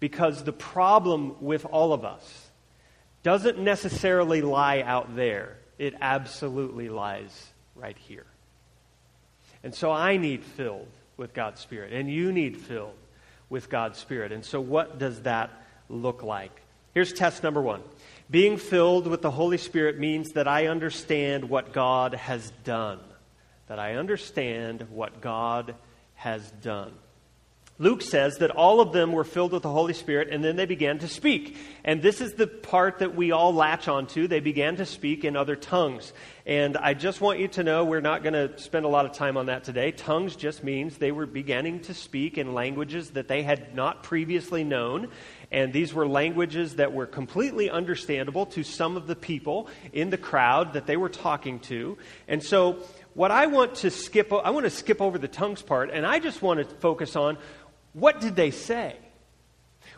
because 0.00 0.44
the 0.44 0.52
problem 0.52 1.36
with 1.40 1.64
all 1.64 1.92
of 1.92 2.04
us 2.04 2.47
doesn't 3.28 3.58
necessarily 3.58 4.40
lie 4.40 4.80
out 4.80 5.14
there, 5.14 5.58
it 5.78 5.94
absolutely 6.00 6.88
lies 6.88 7.48
right 7.74 7.98
here. 7.98 8.24
And 9.62 9.74
so 9.74 9.92
I 9.92 10.16
need 10.16 10.42
filled 10.42 10.88
with 11.18 11.34
God's 11.34 11.60
Spirit, 11.60 11.92
and 11.92 12.10
you 12.10 12.32
need 12.32 12.56
filled 12.56 12.96
with 13.50 13.68
God's 13.68 13.98
Spirit. 13.98 14.32
And 14.32 14.42
so, 14.42 14.62
what 14.62 14.98
does 14.98 15.20
that 15.24 15.50
look 15.90 16.22
like? 16.22 16.62
Here's 16.94 17.12
test 17.12 17.42
number 17.42 17.60
one 17.60 17.82
Being 18.30 18.56
filled 18.56 19.06
with 19.06 19.20
the 19.20 19.30
Holy 19.30 19.58
Spirit 19.58 19.98
means 19.98 20.32
that 20.32 20.48
I 20.48 20.68
understand 20.68 21.50
what 21.50 21.74
God 21.74 22.14
has 22.14 22.50
done. 22.64 23.00
That 23.66 23.78
I 23.78 23.96
understand 23.96 24.86
what 24.88 25.20
God 25.20 25.74
has 26.14 26.50
done. 26.62 26.94
Luke 27.80 28.02
says 28.02 28.38
that 28.38 28.50
all 28.50 28.80
of 28.80 28.92
them 28.92 29.12
were 29.12 29.22
filled 29.22 29.52
with 29.52 29.62
the 29.62 29.70
Holy 29.70 29.94
Spirit 29.94 30.28
and 30.32 30.42
then 30.42 30.56
they 30.56 30.66
began 30.66 30.98
to 30.98 31.06
speak. 31.06 31.56
And 31.84 32.02
this 32.02 32.20
is 32.20 32.32
the 32.32 32.48
part 32.48 32.98
that 32.98 33.14
we 33.14 33.30
all 33.30 33.54
latch 33.54 33.86
onto. 33.86 34.26
They 34.26 34.40
began 34.40 34.76
to 34.76 34.86
speak 34.86 35.24
in 35.24 35.36
other 35.36 35.54
tongues. 35.54 36.12
And 36.44 36.76
I 36.76 36.94
just 36.94 37.20
want 37.20 37.38
you 37.38 37.46
to 37.48 37.62
know 37.62 37.84
we're 37.84 38.00
not 38.00 38.24
going 38.24 38.32
to 38.32 38.58
spend 38.58 38.84
a 38.84 38.88
lot 38.88 39.04
of 39.04 39.12
time 39.12 39.36
on 39.36 39.46
that 39.46 39.62
today. 39.62 39.92
Tongues 39.92 40.34
just 40.34 40.64
means 40.64 40.98
they 40.98 41.12
were 41.12 41.26
beginning 41.26 41.80
to 41.82 41.94
speak 41.94 42.36
in 42.36 42.52
languages 42.52 43.10
that 43.10 43.28
they 43.28 43.44
had 43.44 43.76
not 43.76 44.02
previously 44.02 44.64
known. 44.64 45.08
And 45.52 45.72
these 45.72 45.94
were 45.94 46.08
languages 46.08 46.76
that 46.76 46.92
were 46.92 47.06
completely 47.06 47.70
understandable 47.70 48.46
to 48.46 48.64
some 48.64 48.96
of 48.96 49.06
the 49.06 49.16
people 49.16 49.68
in 49.92 50.10
the 50.10 50.18
crowd 50.18 50.72
that 50.72 50.86
they 50.86 50.96
were 50.96 51.08
talking 51.08 51.60
to. 51.60 51.96
And 52.26 52.42
so 52.42 52.82
what 53.14 53.30
I 53.30 53.46
want 53.46 53.76
to 53.76 53.90
skip, 53.90 54.32
I 54.32 54.50
want 54.50 54.64
to 54.64 54.70
skip 54.70 55.00
over 55.00 55.18
the 55.18 55.28
tongues 55.28 55.62
part, 55.62 55.90
and 55.90 56.06
I 56.06 56.18
just 56.18 56.42
want 56.42 56.60
to 56.60 56.76
focus 56.76 57.16
on 57.16 57.38
what 57.92 58.20
did 58.20 58.36
they 58.36 58.50
say? 58.50 58.96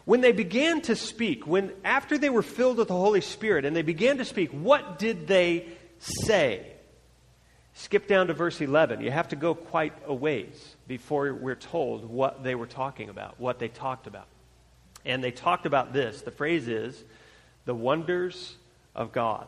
When 0.05 0.21
they 0.21 0.33
began 0.33 0.81
to 0.83 0.97
speak, 0.97 1.47
when 1.47 1.73
after 1.85 2.19
they 2.19 2.31
were 2.31 2.43
filled 2.43 2.79
with 2.79 2.89
the 2.89 2.95
Holy 2.95 3.21
Spirit 3.21 3.65
and 3.65 3.75
they 3.77 3.83
began 3.83 4.19
to 4.19 4.25
speak, 4.25 4.51
what 4.51 4.99
did 4.99 5.27
they 5.27 5.67
say? 5.99 6.67
Skip 7.75 8.07
down 8.09 8.27
to 8.27 8.35
verse 8.35 8.61
11. 8.61 9.01
You 9.01 9.11
have 9.11 9.29
to 9.29 9.37
go 9.37 9.55
quite 9.55 9.93
a 10.07 10.15
ways 10.15 10.77
before 10.89 11.33
we're 11.33 11.55
told 11.55 12.05
what 12.05 12.43
they 12.43 12.55
were 12.55 12.67
talking 12.67 13.09
about, 13.09 13.39
what 13.39 13.59
they 13.59 13.69
talked 13.69 14.07
about. 14.07 14.27
And 15.05 15.23
they 15.23 15.31
talked 15.31 15.67
about 15.67 15.93
this. 15.93 16.23
The 16.23 16.31
phrase 16.31 16.69
is 16.69 17.03
the 17.65 17.75
wonders 17.75 18.55
of 18.95 19.13
God. 19.13 19.47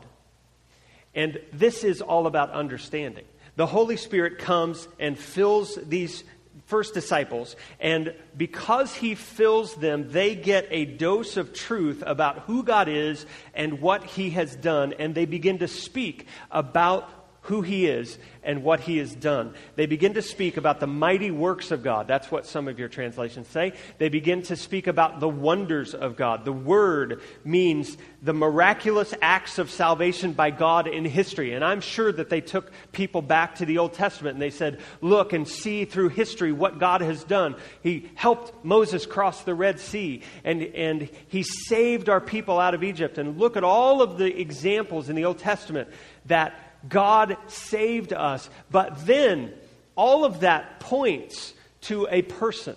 And 1.15 1.41
this 1.53 1.85
is 1.85 2.01
all 2.01 2.27
about 2.27 2.51
understanding. 2.53 3.25
The 3.57 3.67
Holy 3.67 3.99
Spirit 3.99 4.39
comes 4.39 4.89
and 4.99 5.19
fills 5.19 5.79
these 5.83 6.25
first 6.67 6.95
disciples, 6.95 7.57
and 7.81 8.15
because 8.37 8.95
he 8.95 9.15
fills 9.15 9.75
them, 9.75 10.11
they 10.11 10.35
get 10.35 10.67
a 10.71 10.85
dose 10.85 11.37
of 11.37 11.53
truth 11.53 12.03
about 12.07 12.41
who 12.41 12.63
God 12.63 12.89
is 12.89 13.27
and 13.55 13.81
what 13.81 14.05
he 14.05 14.31
has 14.31 14.57
done, 14.57 14.95
and 14.99 15.15
they 15.15 15.27
begin 15.27 15.59
to 15.59 15.69
speak 15.69 16.27
about 16.51 17.22
who 17.43 17.61
he 17.63 17.87
is 17.87 18.19
and 18.45 18.63
what 18.63 18.81
he 18.81 18.99
has 18.99 19.15
done. 19.15 19.55
They 19.75 19.87
begin 19.87 20.15
to 20.15 20.23
speak 20.23 20.57
about 20.57 20.79
the 20.79 20.87
mighty 20.87 21.33
works 21.33 21.73
of 21.73 21.83
God. 21.83 22.07
That's 22.07 22.31
what 22.31 22.47
some 22.47 22.69
of 22.69 22.79
your 22.79 22.89
translations 22.89 23.49
say. 23.49 23.73
They 23.99 24.09
begin 24.09 24.43
to 24.43 24.57
speak 24.57 24.87
about 24.87 25.19
the 25.19 25.29
wonders 25.29 25.93
of 25.93 26.17
God. 26.17 26.45
The 26.45 26.53
word 26.53 27.21
means 27.45 27.97
the 28.23 28.33
miraculous 28.33 29.13
acts 29.21 29.59
of 29.59 29.71
salvation 29.71 30.33
by 30.33 30.51
God 30.51 30.87
in 30.87 31.05
history. 31.05 31.53
And 31.53 31.65
I'm 31.65 31.81
sure 31.81 32.13
that 32.13 32.31
they 32.31 32.41
took 32.41 32.71
people 32.93 33.23
back 33.23 33.57
to 33.57 33.67
the 33.67 33.79
Old 33.79 33.95
Testament 33.95 34.35
and 34.35 34.43
they 34.43 34.51
said, 34.51 34.81
Look 35.01 35.33
and 35.33 35.47
see 35.47 35.85
through 35.85 36.11
history 36.11 36.53
what 36.53 36.79
God 36.79 37.01
has 37.01 37.25
done. 37.25 37.57
He 37.83 38.09
helped 38.15 38.65
Moses 38.65 39.05
cross 39.05 39.43
the 39.43 39.55
Red 39.55 39.81
Sea 39.81 40.23
and, 40.45 40.63
and 40.63 41.11
he 41.27 41.43
saved 41.43 42.09
our 42.09 42.21
people 42.21 42.61
out 42.61 42.75
of 42.75 42.85
Egypt. 42.85 43.19
And 43.19 43.37
look 43.37 43.57
at 43.57 43.65
all 43.65 44.01
of 44.01 44.17
the 44.17 44.41
examples 44.41 45.09
in 45.09 45.17
the 45.17 45.25
Old 45.25 45.39
Testament 45.39 45.89
that 46.27 46.72
God 46.89 47.37
saved 47.49 48.13
us. 48.13 48.49
But 48.71 49.07
then, 49.07 49.53
all 49.97 50.25
of 50.25 50.41
that 50.41 50.81
points 50.81 51.55
to 51.83 52.07
a 52.11 52.23
person, 52.23 52.77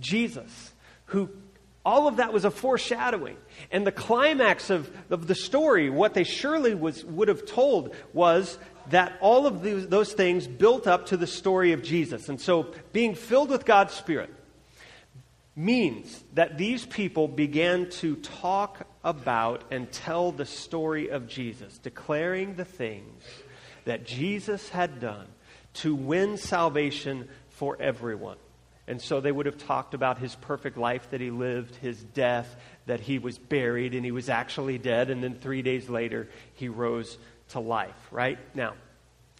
Jesus, 0.00 0.72
who 1.06 1.30
all 1.84 2.08
of 2.08 2.16
that 2.16 2.32
was 2.32 2.44
a 2.44 2.50
foreshadowing. 2.50 3.36
And 3.70 3.86
the 3.86 3.92
climax 3.92 4.70
of, 4.70 4.90
of 5.10 5.26
the 5.26 5.34
story, 5.34 5.90
what 5.90 6.14
they 6.14 6.24
surely 6.24 6.74
was, 6.74 7.04
would 7.04 7.28
have 7.28 7.44
told, 7.44 7.94
was 8.12 8.58
that 8.88 9.12
all 9.20 9.46
of 9.46 9.62
these, 9.62 9.86
those 9.88 10.12
things 10.12 10.46
built 10.46 10.86
up 10.86 11.06
to 11.06 11.16
the 11.16 11.26
story 11.26 11.72
of 11.72 11.82
Jesus. 11.82 12.28
And 12.28 12.40
so, 12.40 12.72
being 12.92 13.14
filled 13.14 13.50
with 13.50 13.64
God's 13.66 13.92
Spirit 13.92 14.32
means 15.56 16.22
that 16.32 16.58
these 16.58 16.84
people 16.84 17.28
began 17.28 17.88
to 17.88 18.16
talk 18.16 18.86
about 19.04 19.62
and 19.70 19.90
tell 19.92 20.32
the 20.32 20.46
story 20.46 21.10
of 21.10 21.28
Jesus, 21.28 21.78
declaring 21.78 22.54
the 22.54 22.64
things 22.64 23.22
that 23.84 24.04
Jesus 24.04 24.68
had 24.68 25.00
done 25.00 25.26
to 25.74 25.94
win 25.94 26.36
salvation 26.36 27.28
for 27.50 27.76
everyone. 27.80 28.36
And 28.86 29.00
so 29.00 29.20
they 29.20 29.32
would 29.32 29.46
have 29.46 29.56
talked 29.56 29.94
about 29.94 30.18
his 30.18 30.34
perfect 30.34 30.76
life 30.76 31.08
that 31.10 31.20
he 31.20 31.30
lived, 31.30 31.74
his 31.76 32.02
death, 32.02 32.54
that 32.86 33.00
he 33.00 33.18
was 33.18 33.38
buried 33.38 33.94
and 33.94 34.04
he 34.04 34.10
was 34.10 34.28
actually 34.28 34.76
dead, 34.76 35.08
and 35.10 35.22
then 35.22 35.34
three 35.34 35.62
days 35.62 35.88
later 35.88 36.28
he 36.54 36.68
rose 36.68 37.16
to 37.50 37.60
life, 37.60 37.96
right? 38.10 38.38
Now, 38.54 38.74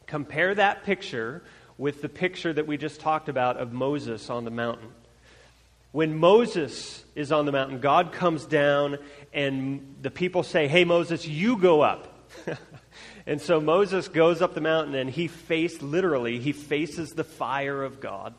compare 0.07 0.55
that 0.55 0.85
picture 0.85 1.43
with 1.77 2.01
the 2.01 2.09
picture 2.09 2.53
that 2.53 2.67
we 2.67 2.77
just 2.77 3.01
talked 3.01 3.29
about 3.29 3.57
of 3.59 3.73
Moses 3.73 4.31
on 4.31 4.45
the 4.45 4.51
mountain. 4.51 4.89
When 5.93 6.17
Moses 6.17 7.05
is 7.15 7.31
on 7.31 7.47
the 7.47 7.53
mountain, 7.53 7.81
God 7.81 8.13
comes 8.13 8.47
down 8.47 8.99
and 9.33 9.97
the 10.03 10.11
people 10.11 10.43
say, 10.43 10.69
Hey, 10.69 10.85
Moses, 10.85 11.27
you 11.27 11.57
go 11.57 11.83
up. 11.83 12.31
and 13.27 13.41
so 13.41 13.61
Moses 13.61 14.09
goes 14.09 14.43
up 14.43 14.55
the 14.55 14.61
mountain 14.61 14.95
and 14.95 15.09
he 15.09 15.29
faced, 15.29 15.83
literally, 15.83 16.39
he 16.39 16.53
faces 16.53 17.13
the 17.13 17.25
fire 17.25 17.83
of 17.83 18.01
God. 18.01 18.35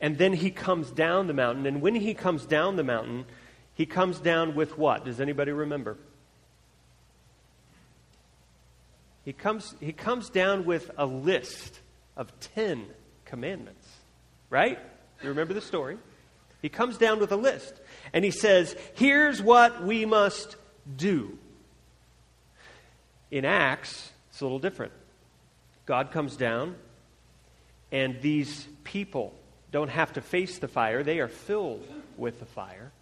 And 0.00 0.18
then 0.18 0.32
he 0.32 0.50
comes 0.50 0.90
down 0.90 1.26
the 1.26 1.34
mountain. 1.34 1.66
And 1.66 1.82
when 1.82 1.94
he 1.94 2.14
comes 2.14 2.46
down 2.46 2.76
the 2.76 2.84
mountain, 2.84 3.26
he 3.74 3.86
comes 3.86 4.18
down 4.18 4.54
with 4.54 4.78
what? 4.78 5.04
Does 5.04 5.20
anybody 5.20 5.52
remember? 5.52 5.98
He 9.24 9.32
comes, 9.32 9.74
he 9.80 9.92
comes 9.92 10.30
down 10.30 10.64
with 10.64 10.90
a 10.96 11.06
list 11.06 11.80
of 12.16 12.32
10 12.54 12.86
commandments, 13.24 13.88
right? 14.50 14.78
You 15.22 15.30
remember 15.30 15.54
the 15.54 15.60
story? 15.60 15.98
He 16.60 16.68
comes 16.68 16.96
down 16.96 17.20
with 17.20 17.32
a 17.32 17.36
list 17.36 17.74
and 18.12 18.24
he 18.24 18.30
says, 18.30 18.76
Here's 18.94 19.42
what 19.42 19.82
we 19.84 20.04
must 20.04 20.56
do. 20.96 21.38
In 23.34 23.44
Acts, 23.44 24.12
it's 24.30 24.42
a 24.42 24.44
little 24.44 24.60
different. 24.60 24.92
God 25.86 26.12
comes 26.12 26.36
down, 26.36 26.76
and 27.90 28.20
these 28.20 28.68
people 28.84 29.34
don't 29.72 29.88
have 29.90 30.12
to 30.12 30.20
face 30.20 30.58
the 30.60 30.68
fire, 30.68 31.02
they 31.02 31.18
are 31.18 31.26
filled 31.26 31.84
with 32.16 32.38
the 32.38 32.46
fire. 32.46 32.92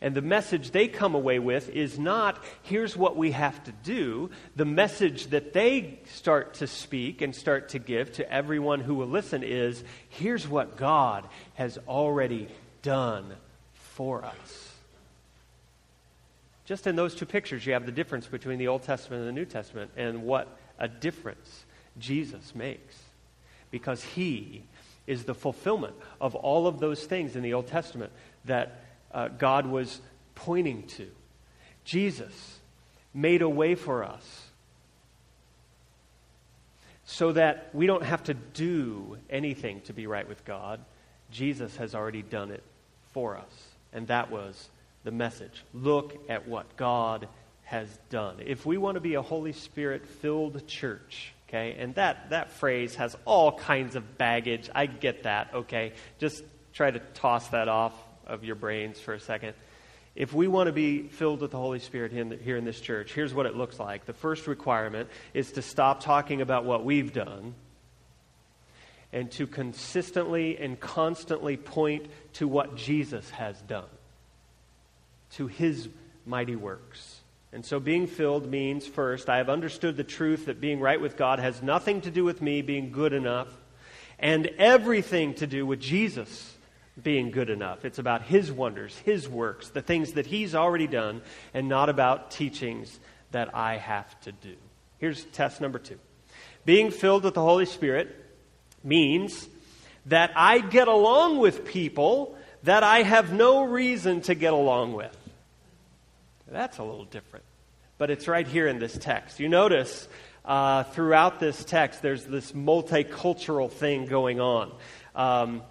And 0.00 0.14
the 0.14 0.22
message 0.22 0.70
they 0.70 0.86
come 0.86 1.16
away 1.16 1.40
with 1.40 1.70
is 1.70 1.98
not, 1.98 2.40
here's 2.62 2.96
what 2.96 3.16
we 3.16 3.32
have 3.32 3.64
to 3.64 3.72
do. 3.82 4.30
The 4.54 4.64
message 4.64 5.26
that 5.30 5.52
they 5.52 5.98
start 6.14 6.54
to 6.54 6.68
speak 6.68 7.20
and 7.20 7.34
start 7.34 7.70
to 7.70 7.80
give 7.80 8.12
to 8.12 8.32
everyone 8.32 8.78
who 8.78 8.94
will 8.94 9.08
listen 9.08 9.42
is, 9.42 9.82
here's 10.08 10.46
what 10.46 10.76
God 10.76 11.24
has 11.54 11.78
already 11.88 12.46
done 12.82 13.34
for 13.74 14.24
us. 14.24 14.69
Just 16.70 16.86
in 16.86 16.94
those 16.94 17.16
two 17.16 17.26
pictures, 17.26 17.66
you 17.66 17.72
have 17.72 17.84
the 17.84 17.90
difference 17.90 18.28
between 18.28 18.60
the 18.60 18.68
Old 18.68 18.84
Testament 18.84 19.22
and 19.22 19.28
the 19.28 19.32
New 19.32 19.44
Testament 19.44 19.90
and 19.96 20.22
what 20.22 20.56
a 20.78 20.86
difference 20.86 21.64
Jesus 21.98 22.54
makes. 22.54 22.96
Because 23.72 24.04
he 24.04 24.62
is 25.04 25.24
the 25.24 25.34
fulfillment 25.34 25.96
of 26.20 26.36
all 26.36 26.68
of 26.68 26.78
those 26.78 27.02
things 27.02 27.34
in 27.34 27.42
the 27.42 27.54
Old 27.54 27.66
Testament 27.66 28.12
that 28.44 28.84
uh, 29.12 29.26
God 29.26 29.66
was 29.66 30.00
pointing 30.36 30.86
to. 30.86 31.08
Jesus 31.84 32.60
made 33.12 33.42
a 33.42 33.48
way 33.48 33.74
for 33.74 34.04
us 34.04 34.44
so 37.04 37.32
that 37.32 37.70
we 37.72 37.88
don't 37.88 38.04
have 38.04 38.22
to 38.22 38.34
do 38.34 39.18
anything 39.28 39.80
to 39.86 39.92
be 39.92 40.06
right 40.06 40.28
with 40.28 40.44
God. 40.44 40.78
Jesus 41.32 41.78
has 41.78 41.96
already 41.96 42.22
done 42.22 42.52
it 42.52 42.62
for 43.12 43.36
us. 43.36 43.66
And 43.92 44.06
that 44.06 44.30
was 44.30 44.68
the 45.04 45.10
message. 45.10 45.64
Look 45.72 46.16
at 46.28 46.48
what 46.48 46.76
God 46.76 47.28
has 47.64 47.88
done. 48.10 48.36
If 48.44 48.66
we 48.66 48.78
want 48.78 48.96
to 48.96 49.00
be 49.00 49.14
a 49.14 49.22
Holy 49.22 49.52
Spirit 49.52 50.06
filled 50.06 50.66
church, 50.66 51.32
okay, 51.48 51.76
and 51.78 51.94
that, 51.94 52.30
that 52.30 52.50
phrase 52.52 52.96
has 52.96 53.16
all 53.24 53.52
kinds 53.52 53.96
of 53.96 54.18
baggage. 54.18 54.68
I 54.74 54.86
get 54.86 55.22
that, 55.24 55.50
okay? 55.54 55.92
Just 56.18 56.42
try 56.72 56.90
to 56.90 56.98
toss 57.14 57.48
that 57.48 57.68
off 57.68 57.94
of 58.26 58.44
your 58.44 58.56
brains 58.56 59.00
for 59.00 59.14
a 59.14 59.20
second. 59.20 59.54
If 60.16 60.32
we 60.32 60.48
want 60.48 60.66
to 60.66 60.72
be 60.72 61.02
filled 61.02 61.40
with 61.40 61.52
the 61.52 61.58
Holy 61.58 61.78
Spirit 61.78 62.12
here 62.12 62.56
in 62.56 62.64
this 62.64 62.80
church, 62.80 63.12
here's 63.12 63.32
what 63.32 63.46
it 63.46 63.54
looks 63.54 63.78
like. 63.78 64.06
The 64.06 64.12
first 64.12 64.46
requirement 64.46 65.08
is 65.34 65.52
to 65.52 65.62
stop 65.62 66.00
talking 66.00 66.40
about 66.40 66.64
what 66.64 66.84
we've 66.84 67.12
done 67.12 67.54
and 69.12 69.30
to 69.32 69.46
consistently 69.46 70.58
and 70.58 70.78
constantly 70.78 71.56
point 71.56 72.06
to 72.34 72.48
what 72.48 72.76
Jesus 72.76 73.28
has 73.30 73.60
done, 73.62 73.86
to 75.32 75.46
his 75.46 75.88
mighty 76.26 76.56
works. 76.56 77.20
And 77.52 77.64
so 77.64 77.80
being 77.80 78.06
filled 78.06 78.48
means, 78.48 78.86
first, 78.86 79.28
I 79.28 79.38
have 79.38 79.48
understood 79.48 79.96
the 79.96 80.04
truth 80.04 80.46
that 80.46 80.60
being 80.60 80.78
right 80.78 81.00
with 81.00 81.16
God 81.16 81.40
has 81.40 81.62
nothing 81.62 82.00
to 82.02 82.10
do 82.10 82.24
with 82.24 82.40
me 82.40 82.62
being 82.62 82.92
good 82.92 83.12
enough 83.12 83.48
and 84.18 84.46
everything 84.58 85.34
to 85.34 85.46
do 85.46 85.66
with 85.66 85.80
Jesus 85.80 86.54
being 87.02 87.30
good 87.30 87.50
enough. 87.50 87.84
It's 87.84 87.98
about 87.98 88.22
His 88.22 88.52
wonders, 88.52 88.96
His 88.98 89.28
works, 89.28 89.70
the 89.70 89.82
things 89.82 90.12
that 90.12 90.26
He's 90.26 90.54
already 90.54 90.86
done, 90.86 91.22
and 91.54 91.68
not 91.68 91.88
about 91.88 92.30
teachings 92.30 93.00
that 93.32 93.54
I 93.54 93.78
have 93.78 94.20
to 94.22 94.32
do. 94.32 94.54
Here's 94.98 95.24
test 95.24 95.60
number 95.60 95.78
two 95.78 95.98
being 96.64 96.90
filled 96.90 97.24
with 97.24 97.34
the 97.34 97.40
Holy 97.40 97.66
Spirit 97.66 98.14
means 98.84 99.48
that 100.06 100.32
I 100.36 100.58
get 100.58 100.88
along 100.88 101.38
with 101.38 101.64
people 101.64 102.36
that 102.62 102.82
I 102.82 103.02
have 103.02 103.32
no 103.32 103.64
reason 103.64 104.20
to 104.22 104.34
get 104.34 104.52
along 104.52 104.92
with. 104.92 105.16
That's 106.50 106.78
a 106.78 106.84
little 106.84 107.04
different. 107.04 107.44
But 107.98 108.10
it's 108.10 108.26
right 108.26 108.46
here 108.46 108.66
in 108.66 108.78
this 108.78 108.98
text. 108.98 109.40
You 109.40 109.48
notice 109.48 110.08
uh, 110.44 110.84
throughout 110.84 111.38
this 111.38 111.64
text, 111.64 112.02
there's 112.02 112.24
this 112.24 112.52
multicultural 112.52 113.70
thing 113.70 114.06
going 114.06 114.40
on. 114.40 114.72
Um, 115.14 115.62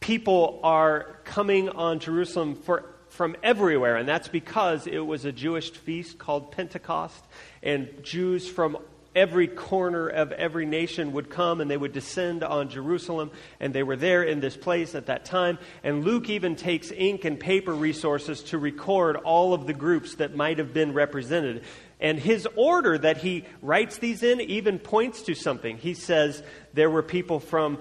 people 0.00 0.60
are 0.62 1.16
coming 1.24 1.70
on 1.70 1.98
Jerusalem 1.98 2.54
for, 2.54 2.84
from 3.08 3.36
everywhere, 3.42 3.96
and 3.96 4.08
that's 4.08 4.28
because 4.28 4.86
it 4.86 5.00
was 5.00 5.24
a 5.24 5.32
Jewish 5.32 5.70
feast 5.70 6.18
called 6.18 6.52
Pentecost, 6.52 7.24
and 7.62 7.88
Jews 8.02 8.48
from 8.48 8.78
every 9.14 9.46
corner 9.46 10.08
of 10.08 10.32
every 10.32 10.66
nation 10.66 11.12
would 11.12 11.30
come 11.30 11.60
and 11.60 11.70
they 11.70 11.76
would 11.76 11.92
descend 11.92 12.42
on 12.42 12.68
Jerusalem, 12.68 13.30
and 13.60 13.74
they 13.74 13.82
were 13.82 13.96
there 13.96 14.22
in 14.22 14.40
this 14.40 14.56
place 14.56 14.94
at 14.94 15.06
that 15.06 15.24
time. 15.24 15.58
And 15.82 16.04
Luke 16.04 16.28
even 16.28 16.56
takes 16.56 16.90
ink 16.90 17.24
and 17.24 17.38
paper 17.38 17.74
resources 17.74 18.42
to 18.44 18.58
record 18.58 19.16
all 19.16 19.54
of 19.54 19.66
the 19.66 19.74
groups 19.74 20.16
that 20.16 20.34
might 20.34 20.58
have 20.58 20.72
been 20.72 20.92
represented. 20.92 21.64
And 22.00 22.18
his 22.18 22.48
order 22.56 22.98
that 22.98 23.18
he 23.18 23.44
writes 23.60 23.98
these 23.98 24.22
in 24.22 24.40
even 24.40 24.78
points 24.78 25.22
to 25.22 25.34
something. 25.34 25.78
He 25.78 25.94
says 25.94 26.42
there 26.74 26.90
were 26.90 27.02
people 27.02 27.38
from 27.38 27.78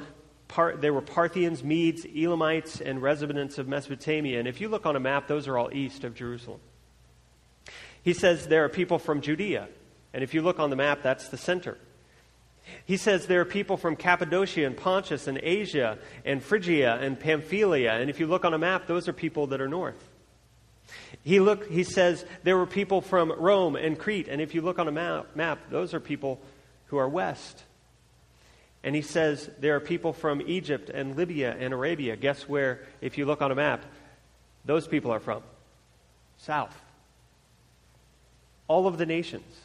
part 0.47 0.81
there 0.81 0.93
were 0.93 1.01
Parthians, 1.01 1.63
Medes, 1.63 2.05
Elamites, 2.05 2.81
and 2.81 3.01
residents 3.01 3.57
of 3.57 3.67
Mesopotamia. 3.67 4.37
And 4.37 4.47
if 4.47 4.61
you 4.61 4.69
look 4.69 4.85
on 4.85 4.95
a 4.95 4.99
map, 4.99 5.27
those 5.27 5.47
are 5.47 5.57
all 5.57 5.73
east 5.73 6.03
of 6.03 6.13
Jerusalem. 6.13 6.59
He 8.03 8.13
says 8.13 8.47
there 8.47 8.65
are 8.65 8.69
people 8.69 8.99
from 8.99 9.21
Judea. 9.21 9.69
And 10.13 10.23
if 10.23 10.33
you 10.33 10.41
look 10.41 10.59
on 10.59 10.69
the 10.69 10.75
map, 10.75 11.01
that's 11.03 11.29
the 11.29 11.37
center. 11.37 11.77
He 12.85 12.97
says 12.97 13.25
there 13.25 13.41
are 13.41 13.45
people 13.45 13.77
from 13.77 13.95
Cappadocia 13.95 14.65
and 14.65 14.77
Pontus 14.77 15.27
and 15.27 15.39
Asia 15.41 15.97
and 16.25 16.43
Phrygia 16.43 16.95
and 16.95 17.19
Pamphylia. 17.19 17.93
And 17.93 18.09
if 18.09 18.19
you 18.19 18.27
look 18.27 18.45
on 18.45 18.53
a 18.53 18.57
map, 18.57 18.87
those 18.87 19.07
are 19.07 19.13
people 19.13 19.47
that 19.47 19.61
are 19.61 19.67
north. 19.67 20.09
He, 21.23 21.39
look, 21.39 21.69
he 21.69 21.83
says 21.83 22.25
there 22.43 22.57
were 22.57 22.65
people 22.65 23.01
from 23.01 23.31
Rome 23.31 23.75
and 23.75 23.97
Crete. 23.97 24.27
And 24.27 24.41
if 24.41 24.53
you 24.53 24.61
look 24.61 24.79
on 24.79 24.87
a 24.87 24.91
map, 24.91 25.35
map, 25.35 25.59
those 25.69 25.93
are 25.93 25.99
people 25.99 26.39
who 26.87 26.97
are 26.97 27.07
west. 27.07 27.63
And 28.83 28.95
he 28.95 29.01
says 29.01 29.49
there 29.59 29.75
are 29.75 29.79
people 29.79 30.11
from 30.11 30.41
Egypt 30.41 30.89
and 30.89 31.15
Libya 31.15 31.55
and 31.57 31.73
Arabia. 31.73 32.15
Guess 32.15 32.49
where, 32.49 32.81
if 32.99 33.17
you 33.17 33.25
look 33.25 33.41
on 33.41 33.51
a 33.51 33.55
map, 33.55 33.85
those 34.65 34.87
people 34.87 35.11
are 35.11 35.19
from? 35.19 35.43
South. 36.37 36.75
All 38.67 38.87
of 38.87 38.97
the 38.97 39.05
nations 39.05 39.60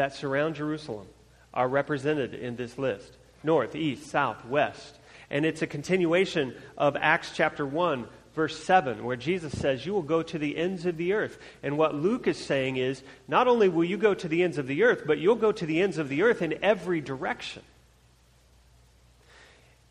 that 0.00 0.14
surround 0.14 0.54
Jerusalem 0.54 1.06
are 1.52 1.68
represented 1.68 2.32
in 2.32 2.56
this 2.56 2.78
list 2.78 3.18
north, 3.44 3.76
east, 3.76 4.06
south, 4.06 4.46
west. 4.46 4.96
And 5.28 5.44
it's 5.44 5.60
a 5.60 5.66
continuation 5.66 6.54
of 6.78 6.96
Acts 6.96 7.32
chapter 7.34 7.66
1, 7.66 8.08
verse 8.34 8.58
7, 8.64 9.04
where 9.04 9.16
Jesus 9.16 9.58
says, 9.58 9.84
You 9.84 9.92
will 9.92 10.00
go 10.00 10.22
to 10.22 10.38
the 10.38 10.56
ends 10.56 10.86
of 10.86 10.96
the 10.96 11.12
earth. 11.12 11.38
And 11.62 11.76
what 11.76 11.94
Luke 11.94 12.26
is 12.28 12.38
saying 12.38 12.78
is, 12.78 13.02
not 13.28 13.46
only 13.46 13.68
will 13.68 13.84
you 13.84 13.98
go 13.98 14.14
to 14.14 14.26
the 14.26 14.42
ends 14.42 14.56
of 14.56 14.66
the 14.66 14.84
earth, 14.84 15.02
but 15.06 15.18
you'll 15.18 15.34
go 15.34 15.52
to 15.52 15.66
the 15.66 15.82
ends 15.82 15.98
of 15.98 16.08
the 16.08 16.22
earth 16.22 16.40
in 16.40 16.64
every 16.64 17.02
direction. 17.02 17.62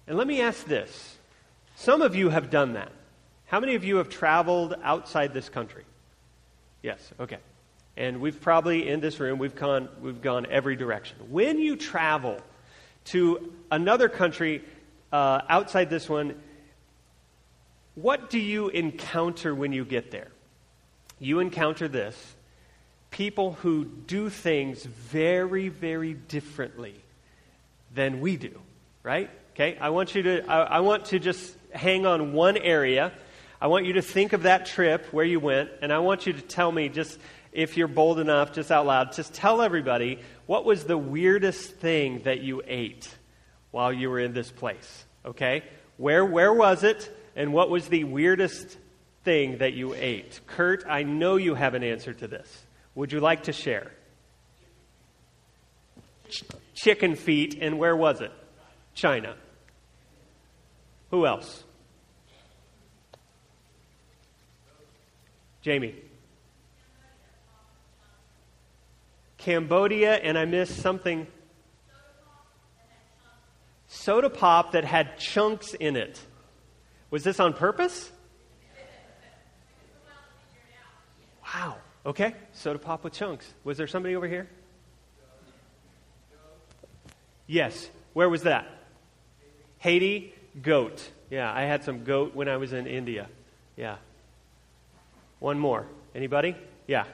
And 0.07 0.17
let 0.17 0.25
me 0.25 0.41
ask 0.41 0.65
this 0.65 1.17
some 1.75 2.01
of 2.01 2.15
you 2.15 2.29
have 2.29 2.49
done 2.49 2.73
that. 2.73 2.91
How 3.45 3.59
many 3.59 3.75
of 3.75 3.83
you 3.83 3.97
have 3.97 4.09
traveled 4.09 4.73
outside 4.81 5.35
this 5.35 5.49
country? 5.49 5.83
Yes, 6.81 6.99
okay. 7.19 7.37
And 7.99 8.21
we've 8.21 8.39
probably, 8.39 8.87
in 8.87 9.01
this 9.01 9.19
room, 9.19 9.39
we've 9.39 9.55
gone, 9.55 9.89
we've 10.01 10.21
gone 10.21 10.47
every 10.49 10.77
direction. 10.77 11.17
When 11.29 11.59
you 11.59 11.75
travel 11.75 12.39
to 13.05 13.51
another 13.69 14.07
country 14.07 14.63
uh, 15.11 15.41
outside 15.49 15.89
this 15.89 16.07
one, 16.07 16.41
what 17.95 18.29
do 18.29 18.39
you 18.39 18.69
encounter 18.69 19.53
when 19.53 19.73
you 19.73 19.83
get 19.83 20.11
there? 20.11 20.29
You 21.19 21.41
encounter 21.41 21.89
this 21.89 22.35
people 23.11 23.53
who 23.53 23.83
do 23.83 24.29
things 24.29 24.83
very, 24.83 25.67
very 25.67 26.13
differently 26.13 26.95
than 27.93 28.21
we 28.21 28.37
do, 28.37 28.61
right? 29.03 29.29
Okay? 29.53 29.77
I 29.77 29.89
want 29.89 30.15
you 30.15 30.23
to, 30.23 30.45
I, 30.49 30.59
I 30.59 30.79
want 30.79 31.05
to 31.05 31.19
just 31.19 31.53
hang 31.71 32.05
on 32.05 32.31
one 32.31 32.55
area. 32.55 33.11
I 33.59 33.67
want 33.67 33.85
you 33.85 33.93
to 33.93 34.01
think 34.01 34.31
of 34.31 34.43
that 34.43 34.67
trip 34.67 35.07
where 35.11 35.25
you 35.25 35.39
went, 35.39 35.69
and 35.81 35.91
I 35.91 35.99
want 35.99 36.27
you 36.27 36.33
to 36.33 36.41
tell 36.41 36.71
me 36.71 36.87
just 36.87 37.19
if 37.51 37.77
you're 37.77 37.87
bold 37.87 38.19
enough, 38.19 38.53
just 38.53 38.71
out 38.71 38.85
loud, 38.85 39.13
just 39.13 39.33
tell 39.33 39.61
everybody 39.61 40.19
what 40.45 40.65
was 40.65 40.83
the 40.83 40.97
weirdest 40.97 41.75
thing 41.75 42.19
that 42.23 42.41
you 42.41 42.61
ate 42.65 43.09
while 43.71 43.91
you 43.91 44.09
were 44.09 44.19
in 44.19 44.33
this 44.33 44.51
place. 44.51 45.05
Okay? 45.25 45.63
Where, 45.97 46.25
where 46.25 46.53
was 46.53 46.83
it, 46.83 47.15
and 47.35 47.53
what 47.53 47.69
was 47.69 47.87
the 47.87 48.03
weirdest 48.03 48.77
thing 49.23 49.57
that 49.59 49.73
you 49.73 49.93
ate? 49.93 50.39
Kurt, 50.47 50.85
I 50.87 51.03
know 51.03 51.35
you 51.35 51.55
have 51.55 51.73
an 51.73 51.83
answer 51.83 52.13
to 52.13 52.27
this. 52.27 52.63
Would 52.95 53.11
you 53.11 53.19
like 53.19 53.43
to 53.43 53.53
share? 53.53 53.91
Ch- 56.29 56.43
chicken 56.73 57.15
feet, 57.15 57.57
and 57.59 57.77
where 57.77 57.95
was 57.95 58.21
it? 58.21 58.31
China. 58.93 59.35
Who 61.11 61.25
else? 61.25 61.63
Jamie. 65.61 65.95
Cambodia, 69.39 70.15
and 70.15 70.37
I 70.37 70.45
missed 70.45 70.77
something. 70.77 71.27
Soda 73.87 74.29
pop 74.29 74.73
that 74.73 74.85
had 74.85 75.17
chunks 75.17 75.73
in 75.73 75.95
it. 75.95 76.21
Was 77.09 77.23
this 77.23 77.39
on 77.39 77.53
purpose? 77.53 78.11
Wow. 81.43 81.77
Okay. 82.05 82.35
Soda 82.53 82.77
pop 82.77 83.03
with 83.03 83.13
chunks. 83.13 83.51
Was 83.63 83.77
there 83.77 83.87
somebody 83.87 84.15
over 84.15 84.27
here? 84.27 84.47
Yes. 87.47 87.89
Where 88.13 88.29
was 88.29 88.43
that? 88.43 88.67
Haiti, 89.79 90.33
goat. 90.61 91.09
Yeah, 91.31 91.51
I 91.51 91.63
had 91.63 91.83
some 91.83 92.03
goat 92.03 92.35
when 92.35 92.47
I 92.47 92.57
was 92.57 92.73
in 92.73 92.85
India. 92.85 93.27
Yeah. 93.75 93.95
One 95.39 95.57
more. 95.57 95.87
Anybody? 96.13 96.55
Yeah. 96.85 97.05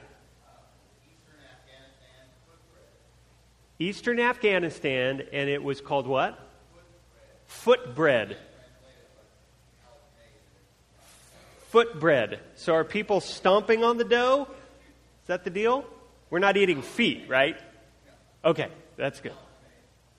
Eastern 3.78 4.18
Afghanistan, 4.18 5.22
and 5.32 5.50
it 5.50 5.62
was 5.62 5.80
called 5.80 6.06
what? 6.06 6.38
Foot 7.46 7.94
bread. 7.94 8.36
Foot 11.68 12.00
bread. 12.00 12.40
So 12.54 12.74
are 12.74 12.84
people 12.84 13.20
stomping 13.20 13.84
on 13.84 13.98
the 13.98 14.04
dough? 14.04 14.48
Is 14.50 15.28
that 15.28 15.44
the 15.44 15.50
deal? 15.50 15.84
We're 16.30 16.38
not 16.38 16.56
eating 16.56 16.82
feet, 16.82 17.24
right? 17.28 17.56
Okay, 18.44 18.68
that's 18.96 19.20
good. 19.20 19.34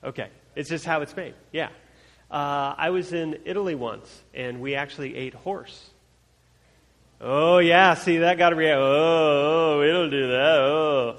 Okay, 0.03 0.29
it's 0.55 0.69
just 0.69 0.85
how 0.85 1.01
it's 1.01 1.15
made. 1.15 1.33
Yeah. 1.51 1.69
Uh, 2.29 2.75
I 2.77 2.89
was 2.91 3.13
in 3.13 3.39
Italy 3.45 3.73
once, 3.73 4.21
and 4.33 4.61
we 4.61 4.75
actually 4.75 5.15
ate 5.15 5.33
horse. 5.33 5.89
Oh, 7.19 7.57
yeah, 7.57 7.95
see, 7.95 8.17
that 8.17 8.37
got 8.37 8.51
to 8.51 8.55
react. 8.55 8.77
Oh, 8.77 9.79
oh, 9.79 9.81
it'll 9.81 10.09
do 10.09 10.27
that. 10.27 10.59
Oh. 10.59 11.17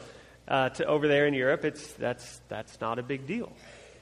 Uh, 0.48 0.70
to 0.70 0.86
over 0.86 1.06
there 1.08 1.26
in 1.26 1.34
Europe, 1.34 1.62
it's, 1.66 1.92
that's, 1.92 2.40
that's 2.48 2.80
not 2.80 2.98
a 2.98 3.02
big 3.02 3.26
deal. 3.26 3.52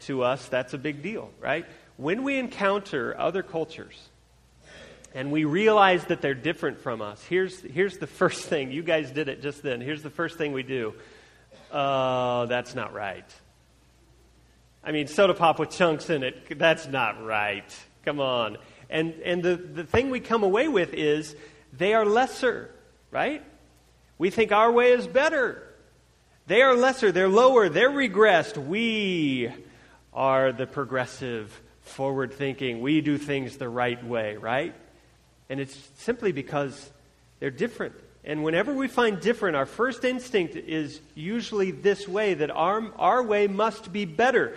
To 0.02 0.22
us, 0.22 0.46
that's 0.46 0.74
a 0.74 0.78
big 0.78 1.02
deal, 1.02 1.30
right? 1.40 1.66
When 1.96 2.22
we 2.22 2.38
encounter 2.38 3.18
other 3.18 3.42
cultures 3.42 4.00
and 5.12 5.32
we 5.32 5.44
realize 5.44 6.04
that 6.04 6.20
they're 6.20 6.34
different 6.34 6.78
from 6.78 7.02
us, 7.02 7.20
here's, 7.24 7.60
here's 7.62 7.98
the 7.98 8.06
first 8.20 8.44
thing. 8.44 8.70
You 8.70 8.84
guys 8.84 9.10
did 9.10 9.28
it 9.28 9.42
just 9.42 9.62
then. 9.62 9.80
Here's 9.80 10.04
the 10.04 10.10
first 10.10 10.38
thing 10.38 10.52
we 10.52 10.62
do. 10.62 10.94
Oh, 11.72 12.46
that's 12.46 12.76
not 12.76 12.94
right. 12.94 13.28
I 14.84 14.92
mean, 14.92 15.08
soda 15.08 15.34
pop 15.34 15.58
with 15.58 15.70
chunks 15.70 16.10
in 16.10 16.22
it, 16.22 16.58
that's 16.60 16.86
not 16.86 17.24
right. 17.24 17.64
Come 18.04 18.20
on. 18.20 18.56
And, 18.88 19.14
and 19.24 19.42
the, 19.42 19.56
the 19.56 19.82
thing 19.82 20.10
we 20.10 20.20
come 20.20 20.44
away 20.44 20.68
with 20.68 20.94
is 20.94 21.34
they 21.72 21.92
are 21.92 22.06
lesser, 22.06 22.70
right? 23.10 23.42
We 24.16 24.30
think 24.30 24.52
our 24.52 24.70
way 24.70 24.92
is 24.92 25.08
better. 25.08 25.65
They 26.46 26.62
are 26.62 26.76
lesser, 26.76 27.10
they're 27.10 27.28
lower, 27.28 27.68
they're 27.68 27.90
regressed. 27.90 28.56
We 28.56 29.50
are 30.12 30.52
the 30.52 30.66
progressive, 30.66 31.60
forward 31.80 32.32
thinking. 32.32 32.80
We 32.80 33.00
do 33.00 33.18
things 33.18 33.56
the 33.56 33.68
right 33.68 34.04
way, 34.04 34.36
right? 34.36 34.72
And 35.48 35.58
it's 35.58 35.76
simply 35.98 36.30
because 36.30 36.90
they're 37.40 37.50
different. 37.50 37.94
And 38.24 38.44
whenever 38.44 38.72
we 38.72 38.86
find 38.86 39.20
different, 39.20 39.56
our 39.56 39.66
first 39.66 40.04
instinct 40.04 40.54
is 40.54 41.00
usually 41.16 41.72
this 41.72 42.06
way 42.06 42.34
that 42.34 42.50
our, 42.50 42.92
our 42.96 43.22
way 43.24 43.48
must 43.48 43.92
be 43.92 44.04
better. 44.04 44.56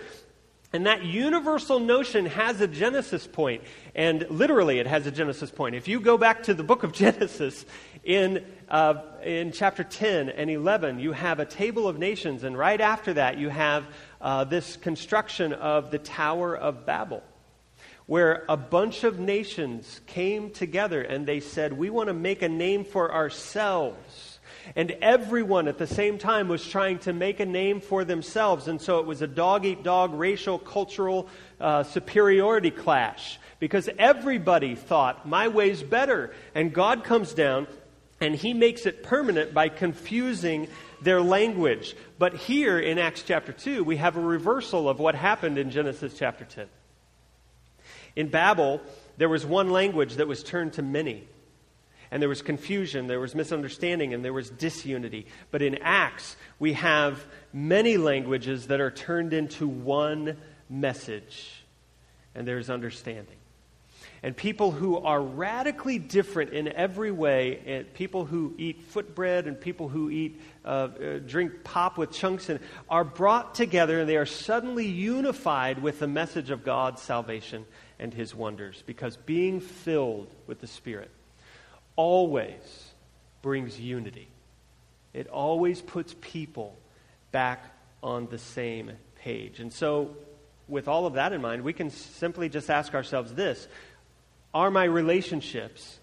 And 0.71 0.85
that 0.85 1.03
universal 1.03 1.79
notion 1.79 2.27
has 2.27 2.61
a 2.61 2.67
genesis 2.67 3.25
point, 3.25 3.63
and 3.95 4.29
literally 4.29 4.77
it 4.77 4.85
has 4.85 5.07
a 5.07 5.11
genesis 5.11 5.49
point. 5.49 5.73
If 5.73 5.87
you 5.87 5.99
go 5.99 6.17
back 6.17 6.43
to 6.43 6.53
the 6.53 6.63
book 6.63 6.83
of 6.83 6.91
Genesis 6.93 7.65
in, 8.03 8.45
uh, 8.69 9.01
in 9.23 9.51
chapter 9.51 9.83
10 9.83 10.29
and 10.29 10.49
11, 10.49 10.99
you 10.99 11.11
have 11.11 11.39
a 11.39 11.45
table 11.45 11.87
of 11.87 11.97
nations, 11.97 12.43
and 12.43 12.57
right 12.57 12.79
after 12.79 13.13
that, 13.13 13.37
you 13.37 13.49
have 13.49 13.85
uh, 14.21 14.43
this 14.43 14.77
construction 14.77 15.53
of 15.53 15.91
the 15.91 15.97
Tower 15.97 16.55
of 16.55 16.85
Babel, 16.85 17.23
where 18.05 18.45
a 18.47 18.57
bunch 18.57 19.03
of 19.03 19.19
nations 19.19 20.01
came 20.05 20.51
together 20.51 21.01
and 21.01 21.25
they 21.25 21.39
said, 21.39 21.73
We 21.73 21.89
want 21.89 22.07
to 22.07 22.13
make 22.13 22.41
a 22.41 22.49
name 22.49 22.85
for 22.85 23.13
ourselves. 23.13 24.39
And 24.75 24.91
everyone 25.01 25.67
at 25.67 25.79
the 25.79 25.87
same 25.87 26.19
time 26.19 26.47
was 26.47 26.67
trying 26.67 26.99
to 26.99 27.13
make 27.13 27.39
a 27.39 27.45
name 27.45 27.81
for 27.81 28.03
themselves. 28.03 28.67
And 28.67 28.79
so 28.79 28.99
it 28.99 29.05
was 29.05 29.21
a 29.23 29.27
dog 29.27 29.65
eat 29.65 29.83
dog 29.83 30.13
racial, 30.13 30.59
cultural 30.59 31.27
uh, 31.59 31.83
superiority 31.83 32.69
clash 32.69 33.39
because 33.59 33.89
everybody 33.97 34.75
thought, 34.75 35.27
my 35.27 35.47
way's 35.47 35.81
better. 35.81 36.33
And 36.53 36.71
God 36.73 37.03
comes 37.03 37.33
down 37.33 37.67
and 38.21 38.35
he 38.35 38.53
makes 38.53 38.85
it 38.85 39.03
permanent 39.03 39.53
by 39.53 39.69
confusing 39.69 40.67
their 41.01 41.21
language. 41.21 41.95
But 42.17 42.33
here 42.33 42.79
in 42.79 42.97
Acts 42.97 43.23
chapter 43.23 43.51
2, 43.51 43.83
we 43.83 43.97
have 43.97 44.17
a 44.17 44.21
reversal 44.21 44.89
of 44.89 44.99
what 44.99 45.15
happened 45.15 45.57
in 45.57 45.71
Genesis 45.71 46.15
chapter 46.17 46.45
10. 46.45 46.67
In 48.15 48.27
Babel, 48.27 48.81
there 49.17 49.29
was 49.29 49.45
one 49.45 49.69
language 49.69 50.15
that 50.15 50.27
was 50.27 50.43
turned 50.43 50.73
to 50.73 50.81
many 50.81 51.27
and 52.11 52.21
there 52.21 52.29
was 52.29 52.41
confusion, 52.41 53.07
there 53.07 53.19
was 53.19 53.35
misunderstanding, 53.35 54.13
and 54.13 54.25
there 54.25 54.33
was 54.33 54.49
disunity. 54.49 55.27
But 55.51 55.61
in 55.61 55.77
Acts, 55.81 56.35
we 56.57 56.73
have 56.73 57.23
many 57.53 57.97
languages 57.97 58.67
that 58.67 58.81
are 58.81 58.91
turned 58.91 59.33
into 59.33 59.67
one 59.67 60.37
message, 60.69 61.63
and 62.33 62.47
there's 62.47 62.69
understanding. 62.69 63.35
And 64.21 64.35
people 64.35 64.71
who 64.71 64.97
are 64.97 65.21
radically 65.21 65.97
different 65.97 66.51
in 66.51 66.67
every 66.67 67.11
way, 67.11 67.61
and 67.65 67.93
people 67.93 68.25
who 68.25 68.53
eat 68.57 68.81
foot 68.81 69.15
bread 69.15 69.47
and 69.47 69.59
people 69.59 69.87
who 69.87 70.09
eat, 70.09 70.41
uh, 70.65 70.67
uh, 70.67 71.19
drink 71.19 71.63
pop 71.63 71.97
with 71.97 72.11
chunks 72.11 72.49
in, 72.49 72.59
are 72.89 73.05
brought 73.05 73.55
together 73.55 74.01
and 74.01 74.09
they 74.09 74.17
are 74.17 74.25
suddenly 74.25 74.85
unified 74.85 75.81
with 75.81 75.99
the 75.99 76.07
message 76.07 76.49
of 76.49 76.65
God's 76.65 77.01
salvation 77.01 77.65
and 77.97 78.13
his 78.13 78.35
wonders 78.35 78.83
because 78.85 79.15
being 79.15 79.61
filled 79.61 80.27
with 80.47 80.59
the 80.59 80.67
Spirit 80.67 81.11
always 81.95 82.93
brings 83.41 83.79
unity. 83.79 84.27
It 85.13 85.27
always 85.27 85.81
puts 85.81 86.15
people 86.19 86.77
back 87.31 87.63
on 88.03 88.27
the 88.27 88.37
same 88.37 88.91
page. 89.15 89.59
And 89.59 89.71
so, 89.71 90.15
with 90.67 90.87
all 90.87 91.05
of 91.05 91.13
that 91.15 91.33
in 91.33 91.41
mind, 91.41 91.63
we 91.63 91.73
can 91.73 91.89
simply 91.89 92.47
just 92.47 92.69
ask 92.69 92.93
ourselves 92.93 93.33
this 93.33 93.67
Are 94.53 94.71
my 94.71 94.83
relationships 94.83 95.99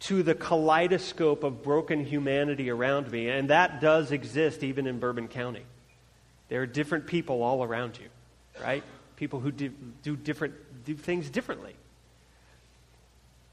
to 0.00 0.22
the 0.22 0.34
kaleidoscope 0.34 1.44
of 1.44 1.62
broken 1.62 2.04
humanity 2.04 2.70
around 2.70 3.10
me? 3.10 3.28
And 3.28 3.50
that 3.50 3.80
does 3.80 4.12
exist 4.12 4.62
even 4.62 4.86
in 4.86 4.98
Bourbon 4.98 5.28
County. 5.28 5.64
There 6.48 6.62
are 6.62 6.66
different 6.66 7.06
people 7.06 7.42
all 7.42 7.64
around 7.64 7.98
you, 7.98 8.08
right? 8.62 8.82
People 9.16 9.40
who 9.40 9.50
do, 9.50 9.70
do 10.02 10.16
different 10.16 10.54
do 10.84 10.94
things 10.94 11.30
differently. 11.30 11.74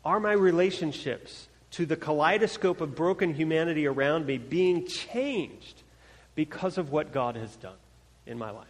Are 0.04 0.20
my 0.20 0.34
relationships 0.34 1.48
to 1.72 1.86
the 1.86 1.96
kaleidoscope 1.96 2.82
of 2.82 2.96
broken 2.96 3.34
humanity 3.34 3.86
around 3.86 4.26
me 4.26 4.38
being 4.38 4.88
changed 4.88 5.84
because 6.36 6.78
of 6.78 6.92
what 6.92 7.12
God 7.12 7.36
has 7.36 7.56
done 7.58 7.76
in 8.26 8.38
my 8.38 8.50
life. 8.50 8.66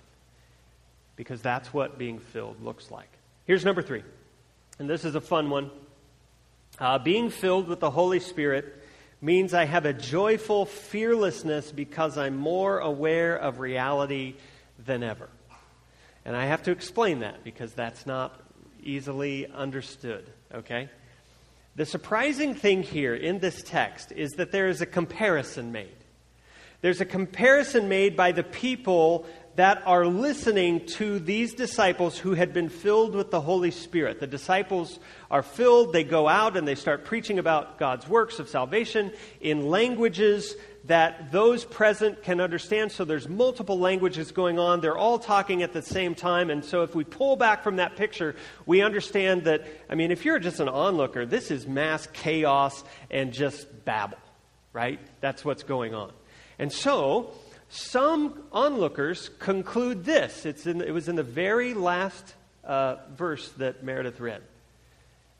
Because 1.15 1.41
that's 1.41 1.73
what 1.73 1.97
being 1.97 2.19
filled 2.19 2.63
looks 2.63 2.91
like. 2.91 3.09
Here's 3.45 3.65
number 3.65 3.81
three, 3.81 4.03
and 4.79 4.89
this 4.89 5.03
is 5.03 5.13
a 5.13 5.21
fun 5.21 5.49
one. 5.49 5.69
Uh, 6.79 6.97
being 6.97 7.29
filled 7.29 7.67
with 7.67 7.81
the 7.81 7.91
Holy 7.91 8.21
Spirit 8.21 8.81
means 9.21 9.53
I 9.53 9.65
have 9.65 9.85
a 9.85 9.91
joyful 9.91 10.65
fearlessness 10.65 11.73
because 11.73 12.17
I'm 12.17 12.37
more 12.37 12.79
aware 12.79 13.35
of 13.35 13.59
reality 13.59 14.35
than 14.83 15.03
ever. 15.03 15.27
And 16.23 16.35
I 16.35 16.45
have 16.45 16.63
to 16.63 16.71
explain 16.71 17.19
that 17.19 17.43
because 17.43 17.73
that's 17.73 18.05
not 18.05 18.39
easily 18.81 19.47
understood, 19.47 20.29
okay? 20.53 20.89
The 21.75 21.85
surprising 21.85 22.55
thing 22.55 22.81
here 22.81 23.13
in 23.13 23.39
this 23.39 23.61
text 23.61 24.13
is 24.13 24.31
that 24.31 24.53
there 24.53 24.69
is 24.69 24.79
a 24.79 24.85
comparison 24.85 25.73
made. 25.73 25.89
There's 26.81 27.01
a 27.01 27.05
comparison 27.05 27.89
made 27.89 28.15
by 28.15 28.31
the 28.31 28.43
people 28.43 29.25
that 29.59 29.83
are 29.85 30.07
listening 30.07 30.85
to 30.85 31.19
these 31.19 31.53
disciples 31.53 32.17
who 32.17 32.33
had 32.33 32.53
been 32.53 32.69
filled 32.69 33.13
with 33.13 33.29
the 33.29 33.41
Holy 33.41 33.71
Spirit. 33.71 34.21
The 34.21 34.25
disciples 34.25 34.99
are 35.29 35.43
filled, 35.43 35.91
they 35.91 36.05
go 36.05 36.29
out 36.29 36.55
and 36.55 36.65
they 36.65 36.75
start 36.75 37.03
preaching 37.03 37.39
about 37.39 37.77
God's 37.77 38.07
works 38.07 38.39
of 38.39 38.47
salvation 38.47 39.11
in 39.41 39.69
languages 39.69 40.55
that 40.85 41.33
those 41.33 41.65
present 41.65 42.23
can 42.23 42.39
understand. 42.39 42.93
So 42.93 43.03
there's 43.03 43.27
multiple 43.27 43.77
languages 43.77 44.31
going 44.31 44.59
on. 44.59 44.79
They're 44.79 44.97
all 44.97 45.19
talking 45.19 45.61
at 45.61 45.73
the 45.73 45.81
same 45.81 46.15
time. 46.15 46.49
And 46.49 46.63
so 46.63 46.83
if 46.83 46.95
we 46.95 47.03
pull 47.03 47.35
back 47.35 47.61
from 47.61 47.75
that 47.75 47.97
picture, 47.97 48.37
we 48.65 48.81
understand 48.81 49.43
that, 49.43 49.67
I 49.89 49.95
mean, 49.95 50.11
if 50.11 50.23
you're 50.23 50.39
just 50.39 50.61
an 50.61 50.69
onlooker, 50.69 51.25
this 51.25 51.51
is 51.51 51.67
mass 51.67 52.07
chaos 52.13 52.81
and 53.11 53.33
just 53.33 53.83
babble, 53.83 54.19
right? 54.71 55.01
That's 55.19 55.43
what's 55.43 55.63
going 55.63 55.93
on. 55.93 56.13
And 56.57 56.71
so 56.71 57.33
some 57.69 58.43
onlookers 58.51 59.29
conclude 59.39 60.03
this. 60.03 60.45
In, 60.65 60.81
it 60.81 60.91
was 60.91 61.07
in 61.07 61.15
the 61.15 61.23
very 61.23 61.73
last 61.73 62.33
uh, 62.63 62.97
verse 63.15 63.47
that 63.53 63.83
Meredith 63.83 64.19
read. 64.19 64.41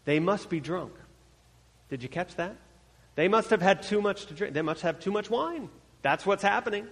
They 0.06 0.20
must 0.20 0.50
be 0.50 0.60
drunk. 0.60 0.94
Did 1.90 2.04
you 2.04 2.10
catch 2.10 2.36
that? 2.36 2.56
They 3.16 3.28
must 3.28 3.50
have 3.50 3.62
had 3.62 3.84
too 3.84 4.02
much 4.02 4.28
to 4.28 4.34
drink. 4.34 4.54
They 4.54 4.62
must 4.62 4.82
have 4.82 5.00
too 5.00 5.12
much 5.12 5.30
wine. 5.30 5.70
That's 6.02 6.26
what's 6.26 6.44
happening. 6.44 6.88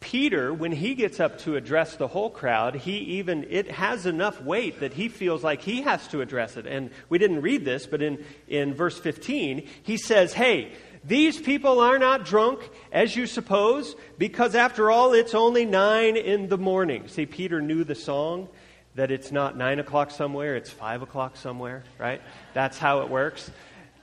Peter, 0.00 0.52
when 0.52 0.72
he 0.72 0.94
gets 0.94 1.18
up 1.20 1.38
to 1.38 1.56
address 1.56 1.96
the 1.96 2.08
whole 2.08 2.28
crowd, 2.28 2.74
he 2.74 2.96
even, 3.18 3.46
it 3.48 3.70
has 3.70 4.04
enough 4.04 4.40
weight 4.42 4.80
that 4.80 4.92
he 4.92 5.08
feels 5.08 5.42
like 5.42 5.62
he 5.62 5.80
has 5.82 6.06
to 6.08 6.20
address 6.20 6.56
it. 6.58 6.66
And 6.66 6.90
we 7.08 7.18
didn't 7.18 7.40
read 7.40 7.64
this, 7.64 7.86
but 7.86 8.02
in, 8.02 8.22
in 8.46 8.74
verse 8.74 8.98
15, 8.98 9.66
he 9.82 9.96
says, 9.96 10.34
Hey, 10.34 10.72
these 11.06 11.38
people 11.38 11.80
are 11.80 11.98
not 11.98 12.24
drunk, 12.24 12.68
as 12.90 13.14
you 13.14 13.26
suppose, 13.26 13.94
because 14.16 14.54
after 14.54 14.90
all, 14.90 15.12
it's 15.12 15.34
only 15.34 15.66
nine 15.66 16.16
in 16.16 16.48
the 16.48 16.56
morning. 16.56 17.08
See, 17.08 17.26
Peter 17.26 17.60
knew 17.60 17.84
the 17.84 17.94
song 17.94 18.48
that 18.94 19.10
it's 19.10 19.30
not 19.30 19.56
nine 19.56 19.78
o'clock 19.78 20.10
somewhere, 20.10 20.56
it's 20.56 20.70
five 20.70 21.02
o'clock 21.02 21.36
somewhere, 21.36 21.84
right? 21.98 22.22
That's 22.54 22.78
how 22.78 23.00
it 23.02 23.10
works. 23.10 23.50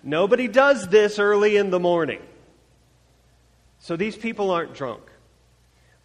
Nobody 0.04 0.48
does 0.48 0.88
this 0.90 1.18
early 1.18 1.58
in 1.58 1.72
the 1.72 1.80
morning. 1.80 2.22
So 3.80 3.96
these 3.96 4.16
people 4.16 4.52
aren't 4.52 4.76
drunk. 4.76 5.02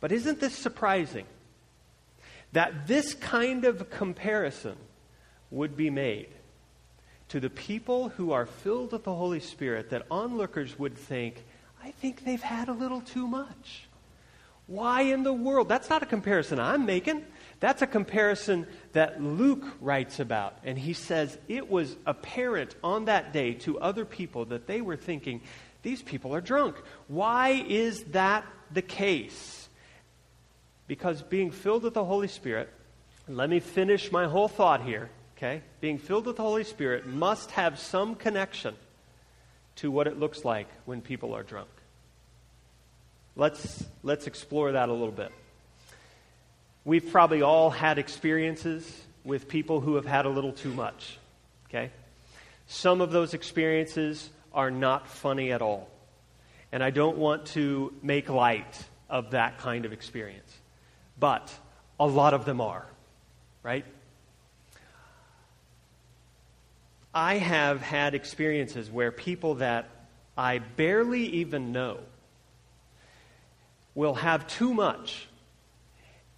But 0.01 0.13
isn't 0.13 0.41
this 0.41 0.57
surprising? 0.57 1.27
That 2.53 2.87
this 2.87 3.13
kind 3.15 3.65
of 3.65 3.91
comparison 3.91 4.77
would 5.51 5.77
be 5.77 5.91
made 5.91 6.29
to 7.29 7.41
the 7.41 7.51
people 7.51 8.11
who 8.11 8.33
are 8.33 8.47
filled 8.47 8.93
with 8.93 9.05
the 9.05 9.15
Holy 9.15 9.41
Spirit, 9.41 9.91
that 9.91 10.07
onlookers 10.11 10.79
would 10.79 10.97
think, 10.97 11.45
I 11.83 11.91
think 11.91 12.25
they've 12.25 12.43
had 12.43 12.69
a 12.69 12.73
little 12.73 13.01
too 13.01 13.27
much. 13.27 13.89
Why 14.67 15.03
in 15.03 15.23
the 15.23 15.33
world? 15.33 15.69
That's 15.69 15.89
not 15.89 16.03
a 16.03 16.07
comparison 16.07 16.59
I'm 16.59 16.87
making. 16.87 17.25
That's 17.61 17.83
a 17.83 17.87
comparison 17.87 18.67
that 18.93 19.23
Luke 19.23 19.65
writes 19.81 20.19
about. 20.19 20.59
And 20.65 20.77
he 20.77 20.93
says 20.93 21.39
it 21.49 21.71
was 21.71 21.97
apparent 22.05 22.75
on 22.83 23.05
that 23.05 23.33
day 23.33 23.55
to 23.55 23.79
other 23.79 24.05
people 24.05 24.47
that 24.47 24.67
they 24.67 24.81
were 24.81 24.97
thinking, 24.97 25.41
these 25.83 26.03
people 26.03 26.35
are 26.35 26.41
drunk. 26.41 26.77
Why 27.07 27.65
is 27.69 28.03
that 28.11 28.45
the 28.73 28.83
case? 28.83 29.69
Because 30.89 31.23
being 31.23 31.53
filled 31.53 31.85
with 31.85 31.95
the 31.95 32.05
Holy 32.05 32.29
Spirit, 32.29 32.69
let 33.29 33.49
me 33.49 33.61
finish 33.61 34.11
my 34.11 34.27
whole 34.27 34.49
thought 34.49 34.83
here, 34.83 35.11
okay? 35.37 35.63
Being 35.81 35.99
filled 35.99 36.27
with 36.27 36.37
the 36.37 36.43
Holy 36.43 36.65
Spirit 36.65 37.07
must 37.07 37.51
have 37.53 37.79
some 37.79 38.15
connection 38.15 38.75
to 39.77 39.91
what 39.91 40.07
it 40.07 40.19
looks 40.19 40.45
like 40.45 40.69
when 40.85 41.01
people 41.01 41.35
are 41.35 41.43
drunk. 41.43 41.69
Let's, 43.37 43.85
let's 44.03 44.27
explore 44.27 44.73
that 44.73 44.89
a 44.89 44.93
little 44.93 45.13
bit. 45.13 45.31
We've 46.85 47.11
probably 47.11 47.43
all 47.43 47.69
had 47.69 47.99
experiences 47.99 49.03
with 49.25 49.49
people 49.49 49.81
who 49.81 49.97
have 49.97 50.07
had 50.07 50.25
a 50.25 50.31
little 50.31 50.53
too 50.53 50.73
much. 50.73 51.19
Okay? 51.69 51.91
Some 52.67 53.01
of 53.01 53.11
those 53.11 53.35
experiences 53.35 54.31
are 54.55 54.71
not 54.71 55.09
funny 55.09 55.53
at 55.53 55.61
all. 55.61 55.91
And 56.73 56.83
I 56.83 56.91
don't 56.91 57.19
want 57.19 57.47
to 57.49 57.93
make 58.03 58.29
light 58.29 58.83
of 59.11 59.33
that 59.33 59.59
kind 59.59 59.85
of 59.85 59.93
experience. 59.93 60.53
But 61.19 61.53
a 62.01 62.07
lot 62.07 62.35
of 62.35 62.45
them 62.45 62.61
are, 62.61 62.87
right? 63.63 63.85
I 67.17 67.39
have 67.39 67.81
had 67.81 68.15
experiences 68.15 68.91
where 68.91 69.11
people 69.11 69.57
that 69.57 69.89
I 70.37 70.59
barely 70.59 71.25
even 71.27 71.73
know 71.73 71.99
will 73.95 74.15
have 74.15 74.47
too 74.47 74.75
much 74.75 75.27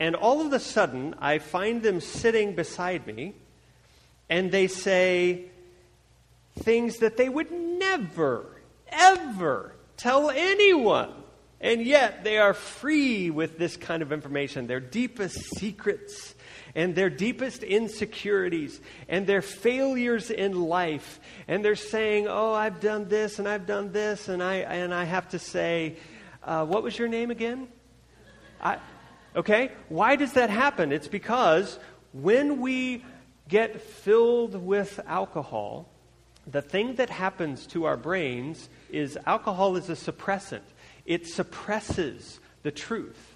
and 0.00 0.14
all 0.14 0.46
of 0.46 0.52
a 0.52 0.60
sudden, 0.60 1.14
I 1.18 1.38
find 1.38 1.82
them 1.82 2.00
sitting 2.00 2.54
beside 2.54 3.06
me, 3.06 3.34
and 4.28 4.52
they 4.52 4.68
say 4.68 5.46
things 6.60 6.98
that 6.98 7.16
they 7.16 7.28
would 7.28 7.50
never, 7.50 8.46
ever 8.88 9.74
tell 9.96 10.30
anyone. 10.30 11.12
And 11.60 11.82
yet, 11.82 12.22
they 12.22 12.38
are 12.38 12.54
free 12.54 13.30
with 13.30 13.58
this 13.58 13.76
kind 13.76 14.02
of 14.02 14.12
information 14.12 14.68
their 14.68 14.78
deepest 14.78 15.56
secrets 15.56 16.36
and 16.74 16.94
their 16.94 17.10
deepest 17.10 17.62
insecurities 17.62 18.80
and 19.08 19.26
their 19.26 19.42
failures 19.42 20.30
in 20.30 20.60
life. 20.60 21.20
And 21.46 21.64
they're 21.64 21.76
saying, 21.76 22.26
Oh, 22.28 22.52
I've 22.52 22.80
done 22.80 23.08
this 23.08 23.38
and 23.38 23.48
I've 23.48 23.66
done 23.66 23.92
this. 23.92 24.28
And 24.28 24.42
I, 24.42 24.56
and 24.56 24.94
I 24.94 25.04
have 25.04 25.28
to 25.30 25.38
say, 25.38 25.96
uh, 26.42 26.64
What 26.66 26.82
was 26.82 26.98
your 26.98 27.08
name 27.08 27.30
again? 27.30 27.68
I, 28.60 28.78
Okay? 29.36 29.70
Why 29.88 30.16
does 30.16 30.32
that 30.32 30.50
happen? 30.50 30.92
It's 30.92 31.08
because 31.08 31.78
when 32.12 32.60
we 32.60 33.04
get 33.48 33.80
filled 33.80 34.54
with 34.54 35.00
alcohol, 35.06 35.88
the 36.46 36.62
thing 36.62 36.96
that 36.96 37.10
happens 37.10 37.66
to 37.68 37.84
our 37.84 37.96
brains 37.96 38.68
is 38.90 39.18
alcohol 39.26 39.76
is 39.76 39.88
a 39.90 39.92
suppressant. 39.92 40.62
It 41.04 41.26
suppresses 41.26 42.40
the 42.62 42.70
truth. 42.70 43.27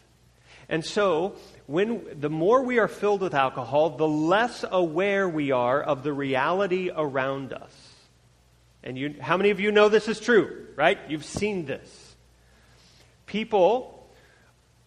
And 0.68 0.84
so, 0.84 1.34
when 1.66 2.06
the 2.18 2.30
more 2.30 2.62
we 2.62 2.78
are 2.78 2.88
filled 2.88 3.20
with 3.20 3.34
alcohol, 3.34 3.90
the 3.90 4.08
less 4.08 4.64
aware 4.70 5.28
we 5.28 5.50
are 5.50 5.82
of 5.82 6.02
the 6.02 6.12
reality 6.12 6.90
around 6.94 7.52
us. 7.52 7.72
And 8.82 8.98
you, 8.98 9.16
how 9.20 9.36
many 9.36 9.50
of 9.50 9.60
you 9.60 9.70
know 9.70 9.88
this 9.88 10.08
is 10.08 10.18
true, 10.18 10.66
right? 10.76 10.98
You've 11.08 11.24
seen 11.24 11.66
this. 11.66 12.14
People 13.26 14.06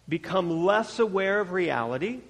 become 0.08 0.64
less 0.64 0.98
aware 0.98 1.40
of 1.40 1.52
reality 1.52 2.20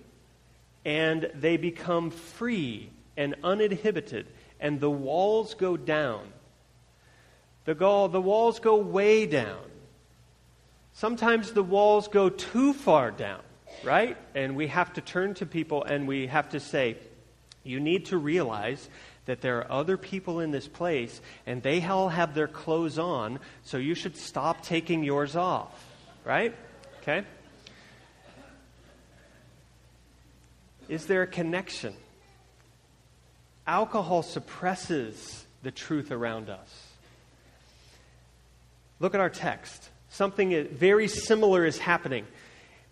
and 0.86 1.28
they 1.34 1.56
become 1.56 2.10
free 2.10 2.90
and 3.16 3.34
uninhibited, 3.42 4.26
and 4.60 4.78
the 4.78 4.90
walls 4.90 5.54
go 5.54 5.76
down. 5.76 6.28
The, 7.64 7.74
go, 7.74 8.06
the 8.06 8.20
walls 8.20 8.60
go 8.60 8.76
way 8.76 9.26
down. 9.26 9.64
Sometimes 10.96 11.52
the 11.52 11.62
walls 11.62 12.08
go 12.08 12.30
too 12.30 12.72
far 12.72 13.10
down, 13.10 13.42
right? 13.84 14.16
And 14.34 14.56
we 14.56 14.68
have 14.68 14.94
to 14.94 15.02
turn 15.02 15.34
to 15.34 15.44
people 15.44 15.84
and 15.84 16.08
we 16.08 16.26
have 16.26 16.48
to 16.52 16.58
say, 16.58 16.96
you 17.64 17.80
need 17.80 18.06
to 18.06 18.16
realize 18.16 18.88
that 19.26 19.42
there 19.42 19.58
are 19.58 19.70
other 19.70 19.98
people 19.98 20.40
in 20.40 20.52
this 20.52 20.66
place 20.66 21.20
and 21.44 21.62
they 21.62 21.84
all 21.84 22.08
have 22.08 22.32
their 22.32 22.48
clothes 22.48 22.98
on, 22.98 23.40
so 23.62 23.76
you 23.76 23.94
should 23.94 24.16
stop 24.16 24.62
taking 24.62 25.04
yours 25.04 25.36
off, 25.36 25.84
right? 26.24 26.54
Okay? 27.02 27.26
Is 30.88 31.04
there 31.04 31.20
a 31.20 31.26
connection? 31.26 31.92
Alcohol 33.66 34.22
suppresses 34.22 35.44
the 35.62 35.70
truth 35.70 36.10
around 36.10 36.48
us. 36.48 36.86
Look 38.98 39.14
at 39.14 39.20
our 39.20 39.28
text. 39.28 39.90
Something 40.16 40.66
very 40.68 41.08
similar 41.08 41.66
is 41.66 41.76
happening. 41.76 42.26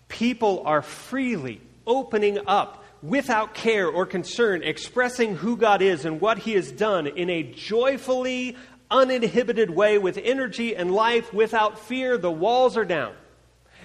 People 0.09 0.63
are 0.67 0.83
freely 0.83 1.59
opening 1.87 2.39
up 2.47 2.85
without 3.03 3.55
care 3.55 3.89
or 3.89 4.05
concern, 4.05 4.63
expressing 4.63 5.35
who 5.37 5.57
God 5.57 5.81
is 5.81 6.05
and 6.05 6.21
what 6.21 6.37
He 6.37 6.53
has 6.53 6.71
done 6.71 7.07
in 7.07 7.31
a 7.31 7.43
joyfully, 7.43 8.59
uninhibited 8.91 9.71
way 9.71 9.97
with 9.97 10.19
energy 10.19 10.77
and 10.77 10.91
life 10.91 11.33
without 11.33 11.79
fear. 11.79 12.19
The 12.19 12.31
walls 12.31 12.77
are 12.77 12.85
down. 12.85 13.15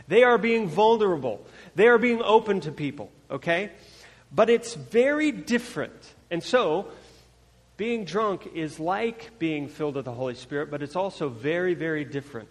They 0.10 0.24
are 0.24 0.38
being 0.38 0.68
vulnerable. 0.68 1.46
They 1.76 1.88
are 1.88 1.98
being 1.98 2.22
open 2.22 2.60
to 2.62 2.74
people, 2.74 3.10
okay? 3.32 3.72
But 4.34 4.50
it's 4.50 4.74
very 4.74 5.32
different. 5.32 6.14
And 6.30 6.44
so, 6.44 6.88
being 7.78 8.04
drunk 8.04 8.50
is 8.54 8.82
like 8.82 9.40
being 9.40 9.70
filled 9.70 9.96
with 9.96 10.04
the 10.04 10.12
Holy 10.12 10.36
Spirit, 10.36 10.70
but 10.70 10.84
it's 10.84 10.98
also 10.98 11.30
very, 11.30 11.74
very 11.74 12.04
different. 12.04 12.50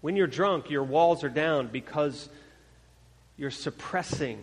When 0.00 0.16
you're 0.16 0.26
drunk, 0.26 0.70
your 0.70 0.84
walls 0.84 1.24
are 1.24 1.28
down 1.28 1.68
because 1.68 2.28
you're 3.36 3.50
suppressing 3.50 4.42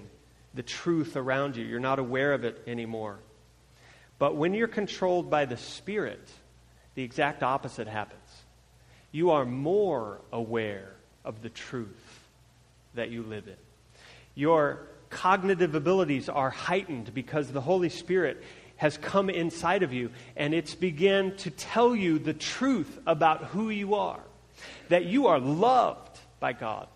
the 0.54 0.64
truth 0.64 1.16
around 1.16 1.56
you. 1.56 1.66
You're 1.66 1.80
not 1.80 2.00
aware 2.00 2.34
of 2.34 2.44
it 2.44 2.62
anymore. 2.68 3.18
But 4.20 4.36
when 4.36 4.54
you're 4.54 4.68
controlled 4.68 5.30
by 5.30 5.46
the 5.46 5.58
Spirit, 5.58 6.28
the 6.96 7.04
exact 7.04 7.44
opposite 7.44 7.88
happens. 7.88 8.20
You 9.12 9.32
are 9.32 9.46
more 9.46 10.20
aware 10.32 10.92
of 11.24 11.42
the 11.42 11.50
truth 11.50 12.26
that 12.96 13.10
you 13.10 13.24
live 13.24 13.48
in. 13.48 13.56
Your 14.36 14.80
cognitive 15.10 15.76
abilities 15.76 16.30
are 16.30 16.50
heightened 16.50 17.14
because 17.14 17.52
the 17.52 17.62
Holy 17.62 17.90
Spirit 17.90 18.44
has 18.78 18.98
come 18.98 19.30
inside 19.30 19.84
of 19.84 19.94
you 19.94 20.12
and 20.36 20.54
it's 20.54 20.76
begun 20.76 21.36
to 21.38 21.50
tell 21.50 21.96
you 21.96 22.20
the 22.20 22.34
truth 22.34 23.00
about 23.06 23.46
who 23.46 23.70
you 23.70 23.96
are. 23.96 24.20
That 24.90 25.06
you 25.06 25.28
are 25.28 25.40
loved 25.40 26.20
by 26.40 26.54
God. 26.54 26.88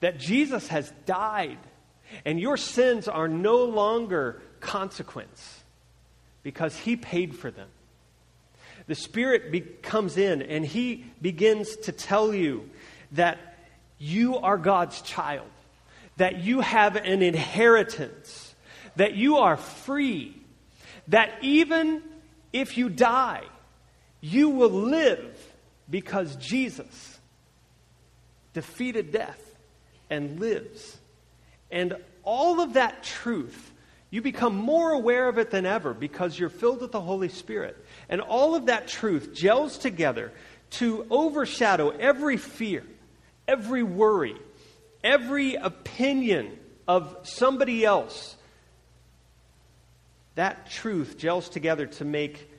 That 0.00 0.18
Jesus 0.18 0.68
has 0.68 0.92
died 1.06 1.58
and 2.24 2.38
your 2.38 2.56
sins 2.56 3.08
are 3.08 3.28
no 3.28 3.64
longer 3.64 4.42
consequence 4.60 5.62
because 6.42 6.76
he 6.76 6.96
paid 6.96 7.34
for 7.34 7.50
them. 7.50 7.68
The 8.86 8.94
Spirit 8.94 9.52
be- 9.52 9.60
comes 9.60 10.16
in 10.16 10.42
and 10.42 10.64
he 10.66 11.04
begins 11.20 11.76
to 11.76 11.92
tell 11.92 12.34
you 12.34 12.68
that 13.12 13.38
you 13.98 14.38
are 14.38 14.58
God's 14.58 15.00
child, 15.02 15.48
that 16.16 16.42
you 16.42 16.60
have 16.60 16.96
an 16.96 17.22
inheritance, 17.22 18.54
that 18.96 19.14
you 19.14 19.38
are 19.38 19.56
free, 19.56 20.36
that 21.08 21.32
even 21.42 22.02
if 22.52 22.76
you 22.76 22.88
die, 22.88 23.44
you 24.20 24.48
will 24.50 24.70
live 24.70 25.51
because 25.92 26.34
Jesus 26.36 27.20
defeated 28.54 29.12
death 29.12 29.40
and 30.08 30.40
lives. 30.40 30.96
And 31.70 31.96
all 32.24 32.60
of 32.60 32.72
that 32.72 33.02
truth, 33.02 33.70
you 34.08 34.22
become 34.22 34.56
more 34.56 34.92
aware 34.92 35.28
of 35.28 35.36
it 35.36 35.50
than 35.50 35.66
ever 35.66 35.92
because 35.92 36.38
you're 36.38 36.48
filled 36.48 36.80
with 36.80 36.92
the 36.92 37.00
Holy 37.00 37.28
Spirit. 37.28 37.76
And 38.08 38.22
all 38.22 38.54
of 38.54 38.66
that 38.66 38.88
truth 38.88 39.34
gels 39.34 39.76
together 39.76 40.32
to 40.70 41.06
overshadow 41.10 41.90
every 41.90 42.38
fear, 42.38 42.84
every 43.46 43.82
worry, 43.82 44.36
every 45.04 45.56
opinion 45.56 46.58
of 46.88 47.18
somebody 47.24 47.84
else. 47.84 48.34
That 50.36 50.70
truth 50.70 51.18
gels 51.18 51.50
together 51.50 51.84
to 51.84 52.06
make 52.06 52.50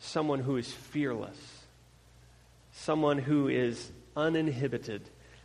someone 0.00 0.40
who 0.40 0.56
is 0.56 0.72
fearless, 0.72 1.38
someone 2.82 3.18
who 3.18 3.46
is 3.48 3.92
uninhibited, 4.16 5.02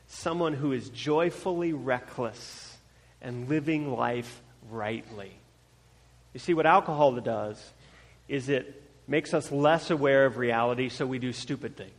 someone 0.08 0.54
who 0.54 0.71
is 0.71 0.89
joyfully 0.89 1.71
reckless 1.71 2.76
and 3.21 3.47
living 3.47 3.95
life 3.95 4.41
rightly. 4.71 5.32
You 6.34 6.39
see, 6.39 6.56
what 6.56 6.65
alcohol 6.65 7.13
does 7.13 7.63
is 8.28 8.50
it 8.50 8.84
makes 9.08 9.34
us 9.36 9.52
less 9.52 9.91
aware 9.91 10.26
of 10.26 10.38
reality, 10.38 10.89
so 10.89 11.06
we 11.06 11.19
do 11.19 11.32
stupid 11.32 11.78
things. 11.78 11.91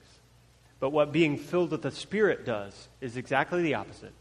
But 0.80 0.90
what 0.90 1.12
being 1.12 1.38
filled 1.38 1.70
with 1.70 1.82
the 1.82 1.90
Spirit 1.90 2.44
does 2.44 2.88
is 3.00 3.16
exactly 3.16 3.62
the 3.62 3.74
opposite. 3.74 4.12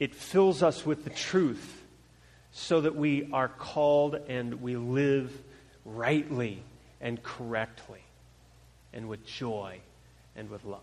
It 0.00 0.14
fills 0.14 0.62
us 0.62 0.84
with 0.84 1.04
the 1.04 1.10
truth 1.10 1.82
so 2.52 2.80
that 2.80 2.96
we 2.96 3.28
are 3.32 3.48
called 3.48 4.16
and 4.28 4.60
we 4.60 4.76
live 4.76 5.32
rightly 5.84 6.62
and 7.00 7.22
correctly 7.22 8.02
and 8.92 9.08
with 9.08 9.24
joy 9.26 9.80
and 10.36 10.50
with 10.50 10.64
love. 10.64 10.80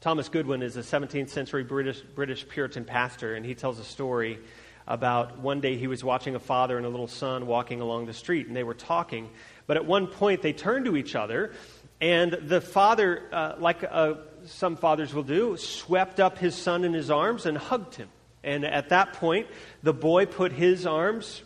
Thomas 0.00 0.28
Goodwin 0.28 0.62
is 0.62 0.76
a 0.76 0.80
17th 0.80 1.30
century 1.30 1.64
British, 1.64 2.00
British 2.00 2.46
Puritan 2.48 2.84
pastor, 2.84 3.34
and 3.34 3.44
he 3.44 3.54
tells 3.54 3.78
a 3.78 3.84
story 3.84 4.38
about 4.86 5.38
one 5.38 5.60
day 5.60 5.76
he 5.76 5.86
was 5.86 6.04
watching 6.04 6.34
a 6.34 6.38
father 6.38 6.76
and 6.76 6.86
a 6.86 6.88
little 6.88 7.08
son 7.08 7.46
walking 7.46 7.80
along 7.80 8.06
the 8.06 8.12
street, 8.12 8.46
and 8.46 8.54
they 8.54 8.62
were 8.62 8.74
talking. 8.74 9.28
But 9.66 9.76
at 9.76 9.84
one 9.84 10.06
point, 10.06 10.42
they 10.42 10.52
turned 10.52 10.84
to 10.84 10.96
each 10.96 11.16
other, 11.16 11.52
and 12.00 12.32
the 12.32 12.60
father, 12.60 13.22
uh, 13.32 13.54
like 13.58 13.84
uh, 13.88 14.14
some 14.44 14.76
fathers 14.76 15.12
will 15.12 15.22
do, 15.22 15.56
swept 15.56 16.20
up 16.20 16.38
his 16.38 16.54
son 16.54 16.84
in 16.84 16.92
his 16.92 17.10
arms 17.10 17.46
and 17.46 17.56
hugged 17.56 17.94
him. 17.96 18.08
And 18.44 18.64
at 18.64 18.90
that 18.90 19.14
point, 19.14 19.48
the 19.82 19.92
boy 19.92 20.26
put 20.26 20.52
his 20.52 20.86
arms 20.86 21.42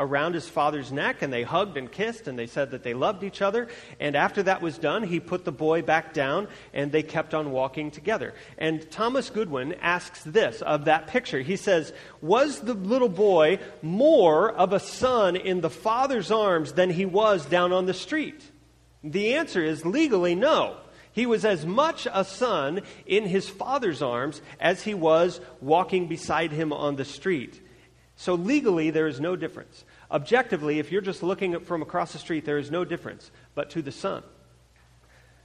around 0.00 0.34
his 0.34 0.48
father's 0.48 0.90
neck 0.90 1.22
and 1.22 1.32
they 1.32 1.44
hugged 1.44 1.76
and 1.76 1.92
kissed 1.92 2.26
and 2.26 2.38
they 2.38 2.46
said 2.46 2.70
that 2.72 2.82
they 2.82 2.94
loved 2.94 3.22
each 3.22 3.42
other. 3.42 3.68
And 4.00 4.16
after 4.16 4.42
that 4.44 4.62
was 4.62 4.78
done, 4.78 5.04
he 5.04 5.20
put 5.20 5.44
the 5.44 5.52
boy 5.52 5.82
back 5.82 6.14
down 6.14 6.48
and 6.72 6.90
they 6.90 7.02
kept 7.02 7.34
on 7.34 7.52
walking 7.52 7.90
together. 7.90 8.34
And 8.58 8.90
Thomas 8.90 9.30
Goodwin 9.30 9.74
asks 9.80 10.24
this 10.24 10.62
of 10.62 10.86
that 10.86 11.06
picture. 11.06 11.40
He 11.40 11.56
says, 11.56 11.92
Was 12.22 12.60
the 12.60 12.74
little 12.74 13.10
boy 13.10 13.60
more 13.82 14.50
of 14.50 14.72
a 14.72 14.80
son 14.80 15.36
in 15.36 15.60
the 15.60 15.70
father's 15.70 16.30
arms 16.30 16.72
than 16.72 16.90
he 16.90 17.04
was 17.04 17.44
down 17.44 17.72
on 17.72 17.86
the 17.86 17.94
street? 17.94 18.42
The 19.04 19.34
answer 19.34 19.62
is 19.62 19.84
legally 19.84 20.34
no. 20.34 20.76
He 21.12 21.26
was 21.26 21.44
as 21.44 21.66
much 21.66 22.06
a 22.12 22.24
son 22.24 22.82
in 23.04 23.26
his 23.26 23.48
father's 23.48 24.00
arms 24.00 24.40
as 24.60 24.82
he 24.82 24.94
was 24.94 25.40
walking 25.60 26.08
beside 26.08 26.52
him 26.52 26.72
on 26.72 26.96
the 26.96 27.04
street. 27.04 27.60
So 28.20 28.34
legally, 28.34 28.90
there 28.90 29.06
is 29.06 29.18
no 29.18 29.34
difference. 29.34 29.84
Objectively, 30.10 30.78
if 30.78 30.90
you're 30.90 31.00
just 31.00 31.22
looking 31.22 31.60
from 31.60 31.82
across 31.82 32.12
the 32.12 32.18
street, 32.18 32.44
there 32.44 32.58
is 32.58 32.70
no 32.70 32.84
difference. 32.84 33.30
But 33.54 33.70
to 33.70 33.82
the 33.82 33.92
Son, 33.92 34.22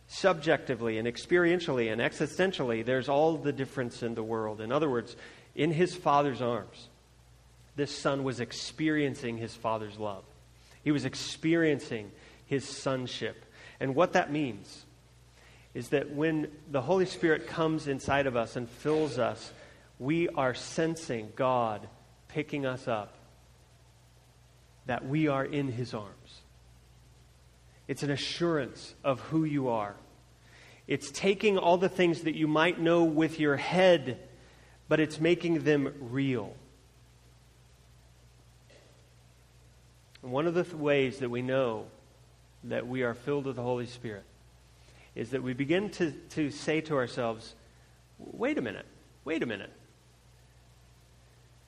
subjectively 0.07 0.97
and 0.97 1.07
experientially 1.07 1.91
and 1.91 2.01
existentially, 2.01 2.83
there's 2.83 3.09
all 3.09 3.37
the 3.37 3.53
difference 3.53 4.03
in 4.03 4.15
the 4.15 4.23
world. 4.23 4.61
In 4.61 4.71
other 4.71 4.89
words, 4.89 5.15
in 5.55 5.71
his 5.71 5.95
Father's 5.95 6.41
arms, 6.41 6.89
this 7.75 7.95
Son 7.95 8.23
was 8.23 8.39
experiencing 8.39 9.37
his 9.37 9.53
Father's 9.53 9.97
love. 9.97 10.23
He 10.83 10.91
was 10.91 11.05
experiencing 11.05 12.11
his 12.45 12.67
sonship. 12.67 13.45
And 13.79 13.95
what 13.95 14.13
that 14.13 14.31
means 14.31 14.85
is 15.73 15.89
that 15.89 16.11
when 16.11 16.49
the 16.71 16.81
Holy 16.81 17.05
Spirit 17.05 17.47
comes 17.47 17.87
inside 17.87 18.27
of 18.27 18.37
us 18.37 18.55
and 18.55 18.69
fills 18.69 19.19
us, 19.19 19.51
we 19.99 20.29
are 20.29 20.53
sensing 20.53 21.31
God 21.35 21.87
picking 22.29 22.65
us 22.65 22.87
up, 22.87 23.14
that 24.85 25.05
we 25.05 25.27
are 25.27 25.43
in 25.43 25.71
his 25.71 25.93
arms. 25.93 26.41
It's 27.87 28.03
an 28.03 28.11
assurance 28.11 28.95
of 29.03 29.19
who 29.19 29.43
you 29.43 29.69
are. 29.69 29.95
It's 30.87 31.11
taking 31.11 31.57
all 31.57 31.77
the 31.77 31.89
things 31.89 32.21
that 32.21 32.35
you 32.35 32.47
might 32.47 32.79
know 32.79 33.03
with 33.03 33.39
your 33.39 33.57
head, 33.57 34.19
but 34.87 34.99
it's 34.99 35.19
making 35.19 35.63
them 35.63 35.93
real. 35.99 36.53
And 40.21 40.31
one 40.31 40.47
of 40.47 40.53
the 40.53 40.63
th- 40.63 40.75
ways 40.75 41.19
that 41.19 41.29
we 41.29 41.41
know 41.41 41.85
that 42.63 42.87
we 42.87 43.03
are 43.03 43.13
filled 43.13 43.45
with 43.45 43.55
the 43.55 43.61
Holy 43.61 43.85
Spirit 43.85 44.23
is 45.13 45.29
that 45.31 45.41
we 45.41 45.53
begin 45.53 45.89
to, 45.91 46.11
to 46.11 46.49
say 46.49 46.81
to 46.81 46.95
ourselves, 46.95 47.55
wait 48.17 48.57
a 48.57 48.61
minute, 48.61 48.85
wait 49.23 49.43
a 49.43 49.45
minute. 49.45 49.71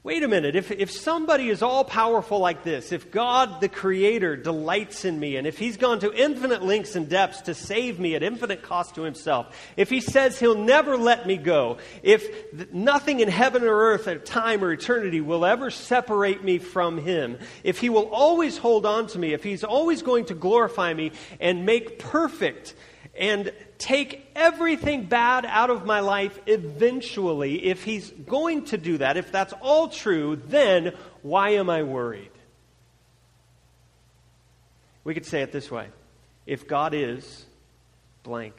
Wait 0.07 0.23
a 0.23 0.27
minute, 0.29 0.55
if, 0.55 0.71
if 0.71 0.89
somebody 0.89 1.49
is 1.49 1.61
all 1.61 1.83
powerful 1.83 2.39
like 2.39 2.63
this, 2.63 2.93
if 2.93 3.11
God 3.11 3.59
the 3.59 3.67
Creator 3.67 4.37
delights 4.37 5.03
in 5.03 5.19
me, 5.19 5.35
and 5.35 5.45
if 5.45 5.57
He's 5.57 5.75
gone 5.75 5.99
to 5.99 6.13
infinite 6.13 6.63
lengths 6.63 6.95
and 6.95 7.09
depths 7.09 7.41
to 7.41 7.53
save 7.53 7.99
me 7.99 8.15
at 8.15 8.23
infinite 8.23 8.61
cost 8.61 8.95
to 8.95 9.01
Himself, 9.01 9.53
if 9.75 9.89
He 9.89 9.99
says 9.99 10.39
He'll 10.39 10.57
never 10.57 10.95
let 10.95 11.27
me 11.27 11.35
go, 11.35 11.79
if 12.03 12.25
th- 12.55 12.69
nothing 12.71 13.19
in 13.19 13.27
heaven 13.27 13.63
or 13.63 13.75
earth 13.75 14.07
at 14.07 14.25
time 14.25 14.63
or 14.63 14.71
eternity 14.71 15.19
will 15.19 15.43
ever 15.43 15.69
separate 15.69 16.41
me 16.41 16.57
from 16.57 16.99
Him, 16.99 17.37
if 17.65 17.79
He 17.79 17.89
will 17.89 18.07
always 18.07 18.57
hold 18.57 18.85
on 18.85 19.07
to 19.07 19.19
me, 19.19 19.33
if 19.33 19.43
He's 19.43 19.65
always 19.65 20.03
going 20.03 20.23
to 20.27 20.35
glorify 20.35 20.93
me 20.93 21.11
and 21.41 21.65
make 21.65 21.99
perfect 21.99 22.75
and 23.17 23.51
take 23.77 24.25
everything 24.35 25.05
bad 25.05 25.45
out 25.45 25.69
of 25.69 25.85
my 25.85 25.99
life 25.99 26.39
eventually, 26.45 27.65
if 27.65 27.83
he's 27.83 28.09
going 28.09 28.65
to 28.65 28.77
do 28.77 28.97
that, 28.97 29.17
if 29.17 29.31
that's 29.31 29.53
all 29.61 29.89
true, 29.89 30.35
then 30.35 30.93
why 31.21 31.51
am 31.51 31.69
I 31.69 31.83
worried? 31.83 32.31
We 35.03 35.13
could 35.13 35.25
say 35.25 35.41
it 35.41 35.51
this 35.51 35.71
way 35.71 35.87
If 36.45 36.67
God 36.67 36.93
is 36.93 37.45
blank, 38.23 38.55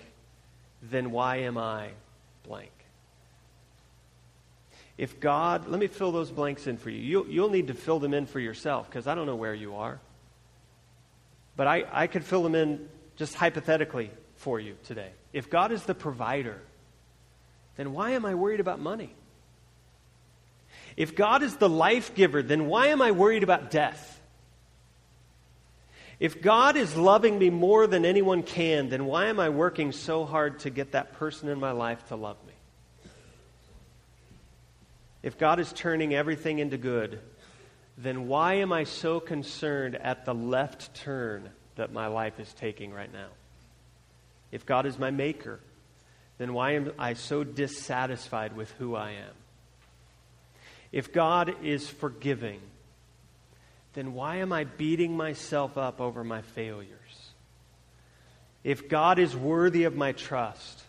then 0.83 1.11
why 1.11 1.39
am 1.39 1.59
I 1.59 1.91
blank? 2.45 2.71
If 4.97 5.21
God, 5.21 5.69
let 5.69 5.79
me 5.79 5.87
fill 5.87 6.11
those 6.11 6.31
blanks 6.31 6.67
in 6.67 6.77
for 6.77 6.91
you. 6.91 6.99
You'll, 6.99 7.29
you'll 7.29 7.51
need 7.51 7.69
to 7.69 7.75
fill 7.75 8.01
them 8.01 8.15
in 8.15 8.27
for 8.27 8.41
yourself 8.41 8.91
because 8.91 9.07
I 9.07 9.15
don't 9.15 9.27
know 9.27 9.37
where 9.37 9.55
you 9.55 9.77
are. 9.77 10.01
But 11.55 11.69
I, 11.69 11.85
I 11.91 12.07
could 12.09 12.25
fill 12.25 12.43
them 12.43 12.57
in 12.57 12.89
just 13.17 13.35
hypothetically 13.35 14.11
for 14.39 14.59
you 14.59 14.77
today. 14.85 15.11
If 15.33 15.51
God 15.51 15.73
is 15.73 15.83
the 15.85 15.95
provider, 15.95 16.61
then 17.77 17.93
why 17.93 18.13
am 18.13 18.25
I 18.25 18.35
worried 18.35 18.61
about 18.61 18.81
money? 18.81 19.15
If 20.97 21.15
God 21.15 21.43
is 21.43 21.57
the 21.57 21.69
life 21.69 22.15
giver, 22.15 22.43
then 22.43 22.67
why 22.67 22.89
am 22.89 23.01
I 23.01 23.13
worried 23.13 23.43
about 23.43 23.71
death? 23.71 24.21
If 26.19 26.43
God 26.43 26.77
is 26.77 26.97
loving 26.97 27.39
me 27.39 27.51
more 27.51 27.87
than 27.87 28.05
anyone 28.05 28.43
can, 28.43 28.89
then 28.89 29.07
why 29.07 29.27
am 29.27 29.39
I 29.39 29.51
working 29.51 29.93
so 29.93 30.25
hard 30.25 30.61
to 30.61 30.71
get 30.71 30.93
that 30.93 31.13
person 31.13 31.49
in 31.49 31.61
my 31.61 31.71
life 31.71 32.05
to 32.09 32.17
love 32.17 32.37
me? 32.47 32.53
If 35.23 35.39
God 35.39 35.61
is 35.61 35.73
turning 35.73 36.15
everything 36.15 36.59
into 36.59 36.79
good, 36.79 37.21
then 37.97 38.27
why 38.27 38.55
am 38.55 38.73
I 38.73 38.85
so 38.85 39.21
concerned 39.21 39.97
at 39.97 40.25
the 40.25 40.35
left 40.35 40.95
turn 40.95 41.51
that 41.77 41.93
my 41.93 42.09
life 42.09 42.41
is 42.41 42.53
taking 42.55 42.93
right 42.93 43.13
now? 43.13 43.29
If 44.51 44.65
God 44.67 44.87
is 44.87 44.99
my 44.99 45.11
maker, 45.11 45.61
then 46.39 46.55
why 46.55 46.73
am 46.73 46.93
I 46.99 47.15
so 47.15 47.45
dissatisfied 47.45 48.57
with 48.57 48.71
who 48.73 48.95
I 48.95 49.11
am? 49.11 49.35
if 50.93 51.13
God 51.13 51.55
is 51.63 51.89
forgiving, 51.89 52.61
then 53.95 54.15
why 54.15 54.37
am 54.37 54.53
I 54.53 54.65
beating 54.65 55.17
myself 55.17 55.77
up 55.77 56.01
over 56.01 56.25
my 56.25 56.43
failures? 56.43 56.89
If 58.65 58.89
God 58.89 59.19
is 59.19 59.37
worthy 59.37 59.85
of 59.85 59.97
my 59.97 60.13
trust, 60.13 60.83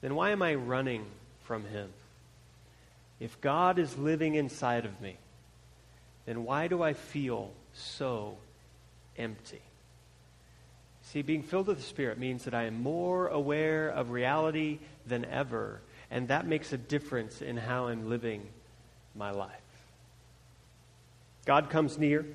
then 0.00 0.14
why 0.14 0.30
am 0.30 0.42
I 0.42 0.54
running 0.54 1.04
from 1.44 1.64
Him? 1.64 1.90
If 3.20 3.40
God 3.40 3.78
is 3.78 3.96
living 3.96 4.34
inside 4.34 4.84
of 4.84 5.00
me, 5.00 5.16
then 6.26 6.44
why 6.44 6.68
do 6.68 6.82
I 6.82 6.92
feel 6.92 7.50
so 7.72 8.36
empty? 9.16 9.62
See, 11.12 11.22
being 11.22 11.42
filled 11.42 11.68
with 11.68 11.78
the 11.78 11.82
Spirit 11.82 12.18
means 12.18 12.44
that 12.44 12.52
I 12.52 12.64
am 12.64 12.82
more 12.82 13.28
aware 13.28 13.88
of 13.88 14.10
reality 14.10 14.78
than 15.06 15.24
ever, 15.24 15.80
and 16.10 16.28
that 16.28 16.46
makes 16.46 16.74
a 16.74 16.76
difference 16.76 17.40
in 17.40 17.56
how 17.56 17.86
I'm 17.86 18.10
living 18.10 18.46
my 19.14 19.30
life. 19.30 19.50
God 21.46 21.70
comes 21.70 21.96
near. 21.96 22.26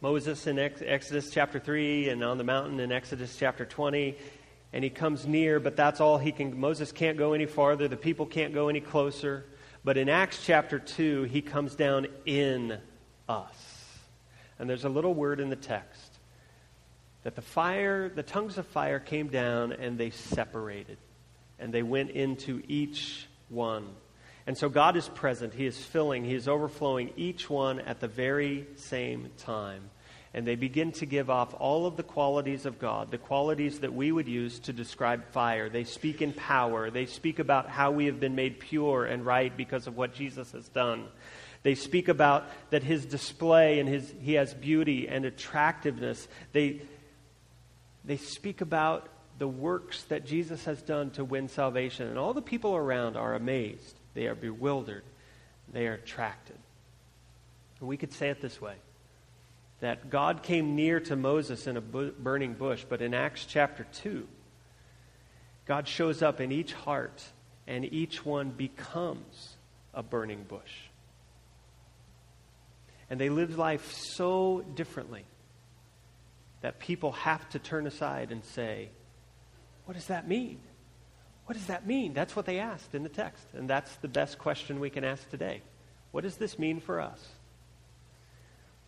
Moses 0.00 0.46
in 0.46 0.56
Exodus 0.56 1.30
chapter 1.32 1.58
3 1.58 2.10
and 2.10 2.22
on 2.22 2.38
the 2.38 2.44
mountain 2.44 2.78
in 2.78 2.92
Exodus 2.92 3.36
chapter 3.36 3.66
20 3.66 4.16
and 4.72 4.84
he 4.84 4.88
comes 4.88 5.26
near 5.26 5.60
but 5.60 5.76
that's 5.76 6.00
all 6.00 6.16
he 6.16 6.32
can 6.32 6.58
Moses 6.58 6.90
can't 6.90 7.18
go 7.18 7.34
any 7.34 7.44
farther 7.44 7.86
the 7.86 7.98
people 7.98 8.24
can't 8.24 8.54
go 8.54 8.70
any 8.70 8.80
closer 8.80 9.44
but 9.84 9.98
in 9.98 10.08
Acts 10.08 10.42
chapter 10.42 10.78
2 10.78 11.24
he 11.24 11.42
comes 11.42 11.74
down 11.74 12.06
in 12.24 12.78
us 13.28 13.98
and 14.58 14.70
there's 14.70 14.86
a 14.86 14.88
little 14.88 15.12
word 15.12 15.38
in 15.38 15.50
the 15.50 15.56
text 15.56 16.09
that 17.22 17.34
the 17.34 17.42
fire, 17.42 18.08
the 18.08 18.22
tongues 18.22 18.58
of 18.58 18.66
fire 18.66 18.98
came 18.98 19.28
down 19.28 19.72
and 19.72 19.98
they 19.98 20.10
separated. 20.10 20.98
And 21.58 21.72
they 21.72 21.82
went 21.82 22.10
into 22.10 22.62
each 22.68 23.26
one. 23.48 23.86
And 24.46 24.56
so 24.56 24.68
God 24.68 24.96
is 24.96 25.08
present. 25.08 25.52
He 25.52 25.66
is 25.66 25.78
filling, 25.78 26.24
He 26.24 26.34
is 26.34 26.48
overflowing 26.48 27.12
each 27.16 27.50
one 27.50 27.80
at 27.80 28.00
the 28.00 28.08
very 28.08 28.66
same 28.76 29.30
time. 29.38 29.90
And 30.32 30.46
they 30.46 30.54
begin 30.54 30.92
to 30.92 31.06
give 31.06 31.28
off 31.28 31.54
all 31.58 31.86
of 31.86 31.96
the 31.96 32.04
qualities 32.04 32.64
of 32.64 32.78
God, 32.78 33.10
the 33.10 33.18
qualities 33.18 33.80
that 33.80 33.92
we 33.92 34.12
would 34.12 34.28
use 34.28 34.60
to 34.60 34.72
describe 34.72 35.24
fire. 35.32 35.68
They 35.68 35.82
speak 35.82 36.22
in 36.22 36.32
power. 36.32 36.88
They 36.88 37.06
speak 37.06 37.40
about 37.40 37.68
how 37.68 37.90
we 37.90 38.06
have 38.06 38.20
been 38.20 38.36
made 38.36 38.60
pure 38.60 39.06
and 39.06 39.26
right 39.26 39.54
because 39.56 39.88
of 39.88 39.96
what 39.96 40.14
Jesus 40.14 40.52
has 40.52 40.68
done. 40.68 41.08
They 41.64 41.74
speak 41.74 42.08
about 42.08 42.48
that 42.70 42.84
his 42.84 43.04
display 43.04 43.80
and 43.80 43.88
his, 43.88 44.14
he 44.22 44.34
has 44.34 44.54
beauty 44.54 45.08
and 45.08 45.24
attractiveness. 45.24 46.26
They, 46.52 46.82
they 48.04 48.16
speak 48.16 48.60
about 48.60 49.08
the 49.38 49.48
works 49.48 50.04
that 50.04 50.26
Jesus 50.26 50.64
has 50.64 50.82
done 50.82 51.10
to 51.12 51.24
win 51.24 51.48
salvation. 51.48 52.08
And 52.08 52.18
all 52.18 52.34
the 52.34 52.42
people 52.42 52.76
around 52.76 53.16
are 53.16 53.34
amazed. 53.34 53.98
They 54.14 54.26
are 54.26 54.34
bewildered. 54.34 55.04
They 55.72 55.86
are 55.86 55.94
attracted. 55.94 56.56
And 57.78 57.88
we 57.88 57.96
could 57.96 58.12
say 58.12 58.28
it 58.28 58.40
this 58.40 58.60
way 58.60 58.74
that 59.80 60.10
God 60.10 60.42
came 60.42 60.76
near 60.76 61.00
to 61.00 61.16
Moses 61.16 61.66
in 61.66 61.78
a 61.78 61.80
burning 61.80 62.52
bush, 62.52 62.84
but 62.86 63.00
in 63.00 63.14
Acts 63.14 63.46
chapter 63.46 63.86
2, 64.02 64.28
God 65.64 65.88
shows 65.88 66.20
up 66.20 66.38
in 66.38 66.52
each 66.52 66.74
heart, 66.74 67.24
and 67.66 67.90
each 67.90 68.22
one 68.22 68.50
becomes 68.50 69.56
a 69.94 70.02
burning 70.02 70.44
bush. 70.46 70.82
And 73.08 73.18
they 73.18 73.30
live 73.30 73.56
life 73.56 73.90
so 73.92 74.62
differently 74.74 75.24
that 76.60 76.78
people 76.78 77.12
have 77.12 77.48
to 77.50 77.58
turn 77.58 77.86
aside 77.86 78.32
and 78.32 78.44
say, 78.44 78.90
What 79.84 79.94
does 79.94 80.06
that 80.06 80.28
mean? 80.28 80.60
What 81.46 81.56
does 81.56 81.66
that 81.66 81.86
mean? 81.86 82.14
That's 82.14 82.36
what 82.36 82.46
they 82.46 82.60
asked 82.60 82.94
in 82.94 83.02
the 83.02 83.08
text. 83.08 83.44
And 83.54 83.68
that's 83.68 83.92
the 83.96 84.08
best 84.08 84.38
question 84.38 84.78
we 84.78 84.88
can 84.88 85.02
ask 85.02 85.28
today. 85.30 85.62
What 86.12 86.22
does 86.22 86.36
this 86.36 86.58
mean 86.58 86.80
for 86.80 87.00
us? 87.00 87.26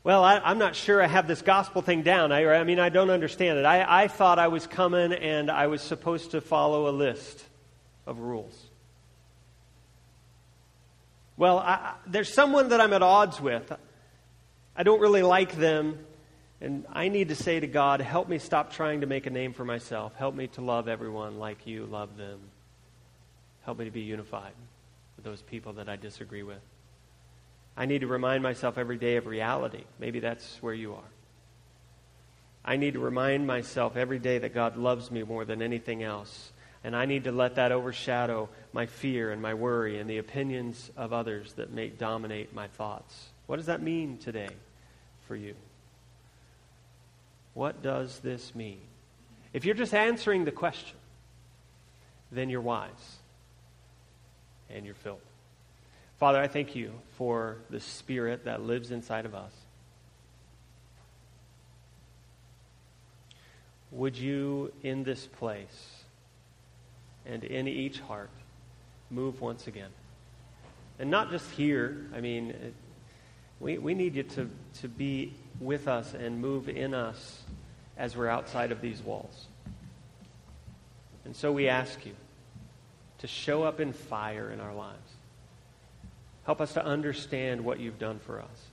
Well, 0.05 0.25
I, 0.25 0.51
am 0.51 0.59
not 0.59 0.75
sure 0.75 1.03
I 1.03 1.07
have 1.07 1.29
this 1.29 1.43
gospel 1.43 1.83
thing 1.83 2.03
down. 2.03 2.33
I, 2.33 2.45
I 2.47 2.65
mean, 2.65 2.81
I 2.81 2.89
don't 2.89 3.11
understand 3.11 3.59
it. 3.59 3.65
I, 3.65 4.05
I 4.05 4.09
thought 4.09 4.39
I 4.39 4.49
was 4.49 4.67
coming 4.67 5.13
and 5.13 5.51
I 5.51 5.69
was 5.69 5.81
supposed 5.81 6.33
to 6.33 6.41
follow 6.41 6.89
a 6.89 6.93
list 6.93 7.45
of 8.07 8.19
rules. 8.19 8.57
Well, 11.37 11.59
I, 11.59 11.95
there's 12.07 12.33
someone 12.33 12.69
that 12.71 12.81
I'm 12.81 12.93
at 12.93 13.03
odds 13.03 13.41
with. 13.41 13.73
I 14.77 14.83
don't 14.83 15.01
really 15.01 15.23
like 15.23 15.57
them. 15.57 15.99
And 16.63 16.87
I 16.93 17.09
need 17.09 17.31
to 17.31 17.35
say 17.35 17.59
to 17.59 17.67
God, 17.67 18.01
help 18.01 18.29
me 18.29 18.39
stop 18.39 18.73
trying 18.73 19.01
to 19.01 19.07
make 19.09 19.27
a 19.27 19.31
name 19.31 19.53
for 19.53 19.65
myself. 19.65 20.15
Help 20.15 20.37
me 20.37 20.47
to 20.49 20.61
love 20.61 20.87
everyone 20.87 21.41
like 21.41 21.67
you 21.67 21.87
love 21.87 22.17
them. 22.17 22.39
Help 23.65 23.81
me 23.81 23.85
to 23.87 23.91
be 23.91 24.03
unified 24.03 24.53
with 25.17 25.25
those 25.25 25.43
people 25.43 25.73
that 25.75 25.89
I 25.89 25.97
disagree 25.97 26.45
with. 26.45 26.61
I 27.77 27.87
need 27.87 28.03
to 28.03 28.07
remind 28.07 28.45
myself 28.45 28.79
every 28.79 28.97
day 28.97 29.17
of 29.17 29.27
reality. 29.27 29.83
Maybe 29.99 30.21
that's 30.21 30.59
where 30.63 30.73
you 30.73 30.93
are. 30.95 31.11
I 32.65 32.77
need 32.77 32.95
to 32.95 33.01
remind 33.01 33.45
myself 33.45 33.97
every 33.97 34.21
day 34.21 34.39
that 34.39 34.55
God 34.55 34.77
loves 34.77 35.11
me 35.11 35.25
more 35.25 35.45
than 35.45 35.63
anything 35.63 36.05
else. 36.05 36.53
And 36.85 36.95
I 36.95 37.07
need 37.07 37.25
to 37.25 37.33
let 37.33 37.57
that 37.57 37.73
overshadow 37.73 38.49
my 38.73 38.87
fear 38.87 39.33
and 39.33 39.43
my 39.43 39.55
worry 39.55 39.99
and 39.99 40.09
the 40.09 40.19
opinions 40.19 40.93
of 40.97 41.13
others 41.13 41.55
that 41.55 41.73
may 41.73 41.89
dominate 41.89 42.55
my 42.55 42.69
thoughts. 42.69 43.31
What 43.47 43.57
does 43.57 43.67
that 43.67 43.83
mean 43.83 44.19
today 44.19 44.51
for 45.27 45.35
you? 45.35 45.57
What 47.55 47.83
does 47.83 48.21
this 48.21 48.55
mean? 48.55 48.81
If 49.53 49.65
you're 49.65 49.75
just 49.75 49.93
answering 49.95 50.45
the 50.45 50.53
question, 50.53 50.97
then 52.31 52.49
you're 52.49 52.63
wise 52.63 53.19
and 54.71 54.87
you're 54.87 54.95
filled. 54.95 55.21
Father, 56.19 56.41
I 56.41 56.49
thank 56.49 56.75
you 56.75 56.93
for 57.19 57.59
the 57.69 57.81
Spirit 57.81 58.45
that 58.45 58.63
lives 58.63 58.91
inside 58.91 59.27
of 59.27 59.35
us. 59.35 59.53
Would 63.91 64.17
you, 64.17 64.73
in 64.83 65.05
this 65.05 65.27
place 65.27 66.05
and 67.27 67.45
in 67.45 67.69
each 67.69 68.01
heart, 68.01 68.31
move 69.11 69.43
once 69.43 69.67
again? 69.67 69.91
And 70.99 71.11
not 71.11 71.31
just 71.31 71.51
here. 71.51 72.07
I 72.15 72.21
mean, 72.21 72.55
we, 73.61 73.77
we 73.77 73.93
need 73.93 74.15
you 74.15 74.23
to, 74.23 74.49
to 74.81 74.89
be 74.89 75.35
with 75.61 75.89
us 75.89 76.15
and 76.15 76.41
move 76.41 76.69
in 76.69 76.95
us 76.95 77.43
as 77.97 78.17
we're 78.17 78.29
outside 78.29 78.73
of 78.73 78.81
these 78.81 79.01
walls. 79.03 79.47
And 81.25 81.37
so 81.37 81.53
we 81.53 81.69
ask 81.69 82.05
you 82.05 82.15
to 83.19 83.27
show 83.27 83.63
up 83.63 83.81
in 83.81 83.93
fire 83.93 84.51
in 84.51 84.61
our 84.61 84.75
lives. 84.75 84.99
Help 86.45 86.61
us 86.61 86.73
to 86.75 86.85
understand 86.85 87.65
what 87.65 87.79
you've 87.79 87.99
done 87.99 88.19
for 88.19 88.41
us 88.41 88.67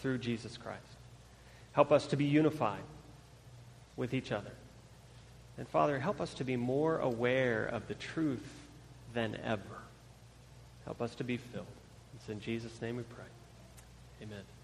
through 0.00 0.18
Jesus 0.18 0.56
Christ. 0.56 0.80
Help 1.72 1.90
us 1.90 2.06
to 2.08 2.16
be 2.16 2.24
unified 2.24 2.82
with 3.96 4.14
each 4.14 4.30
other. 4.30 4.52
And 5.56 5.68
Father, 5.68 5.98
help 5.98 6.20
us 6.20 6.34
to 6.34 6.44
be 6.44 6.56
more 6.56 6.98
aware 6.98 7.64
of 7.66 7.88
the 7.88 7.94
truth 7.94 8.48
than 9.12 9.36
ever. 9.44 9.62
Help 10.84 11.02
us 11.02 11.16
to 11.16 11.24
be 11.24 11.36
filled. 11.36 11.66
It's 12.14 12.28
in 12.28 12.40
Jesus' 12.40 12.80
name 12.80 12.96
we 12.96 13.02
pray. 13.02 13.24
Amen. 14.22 14.57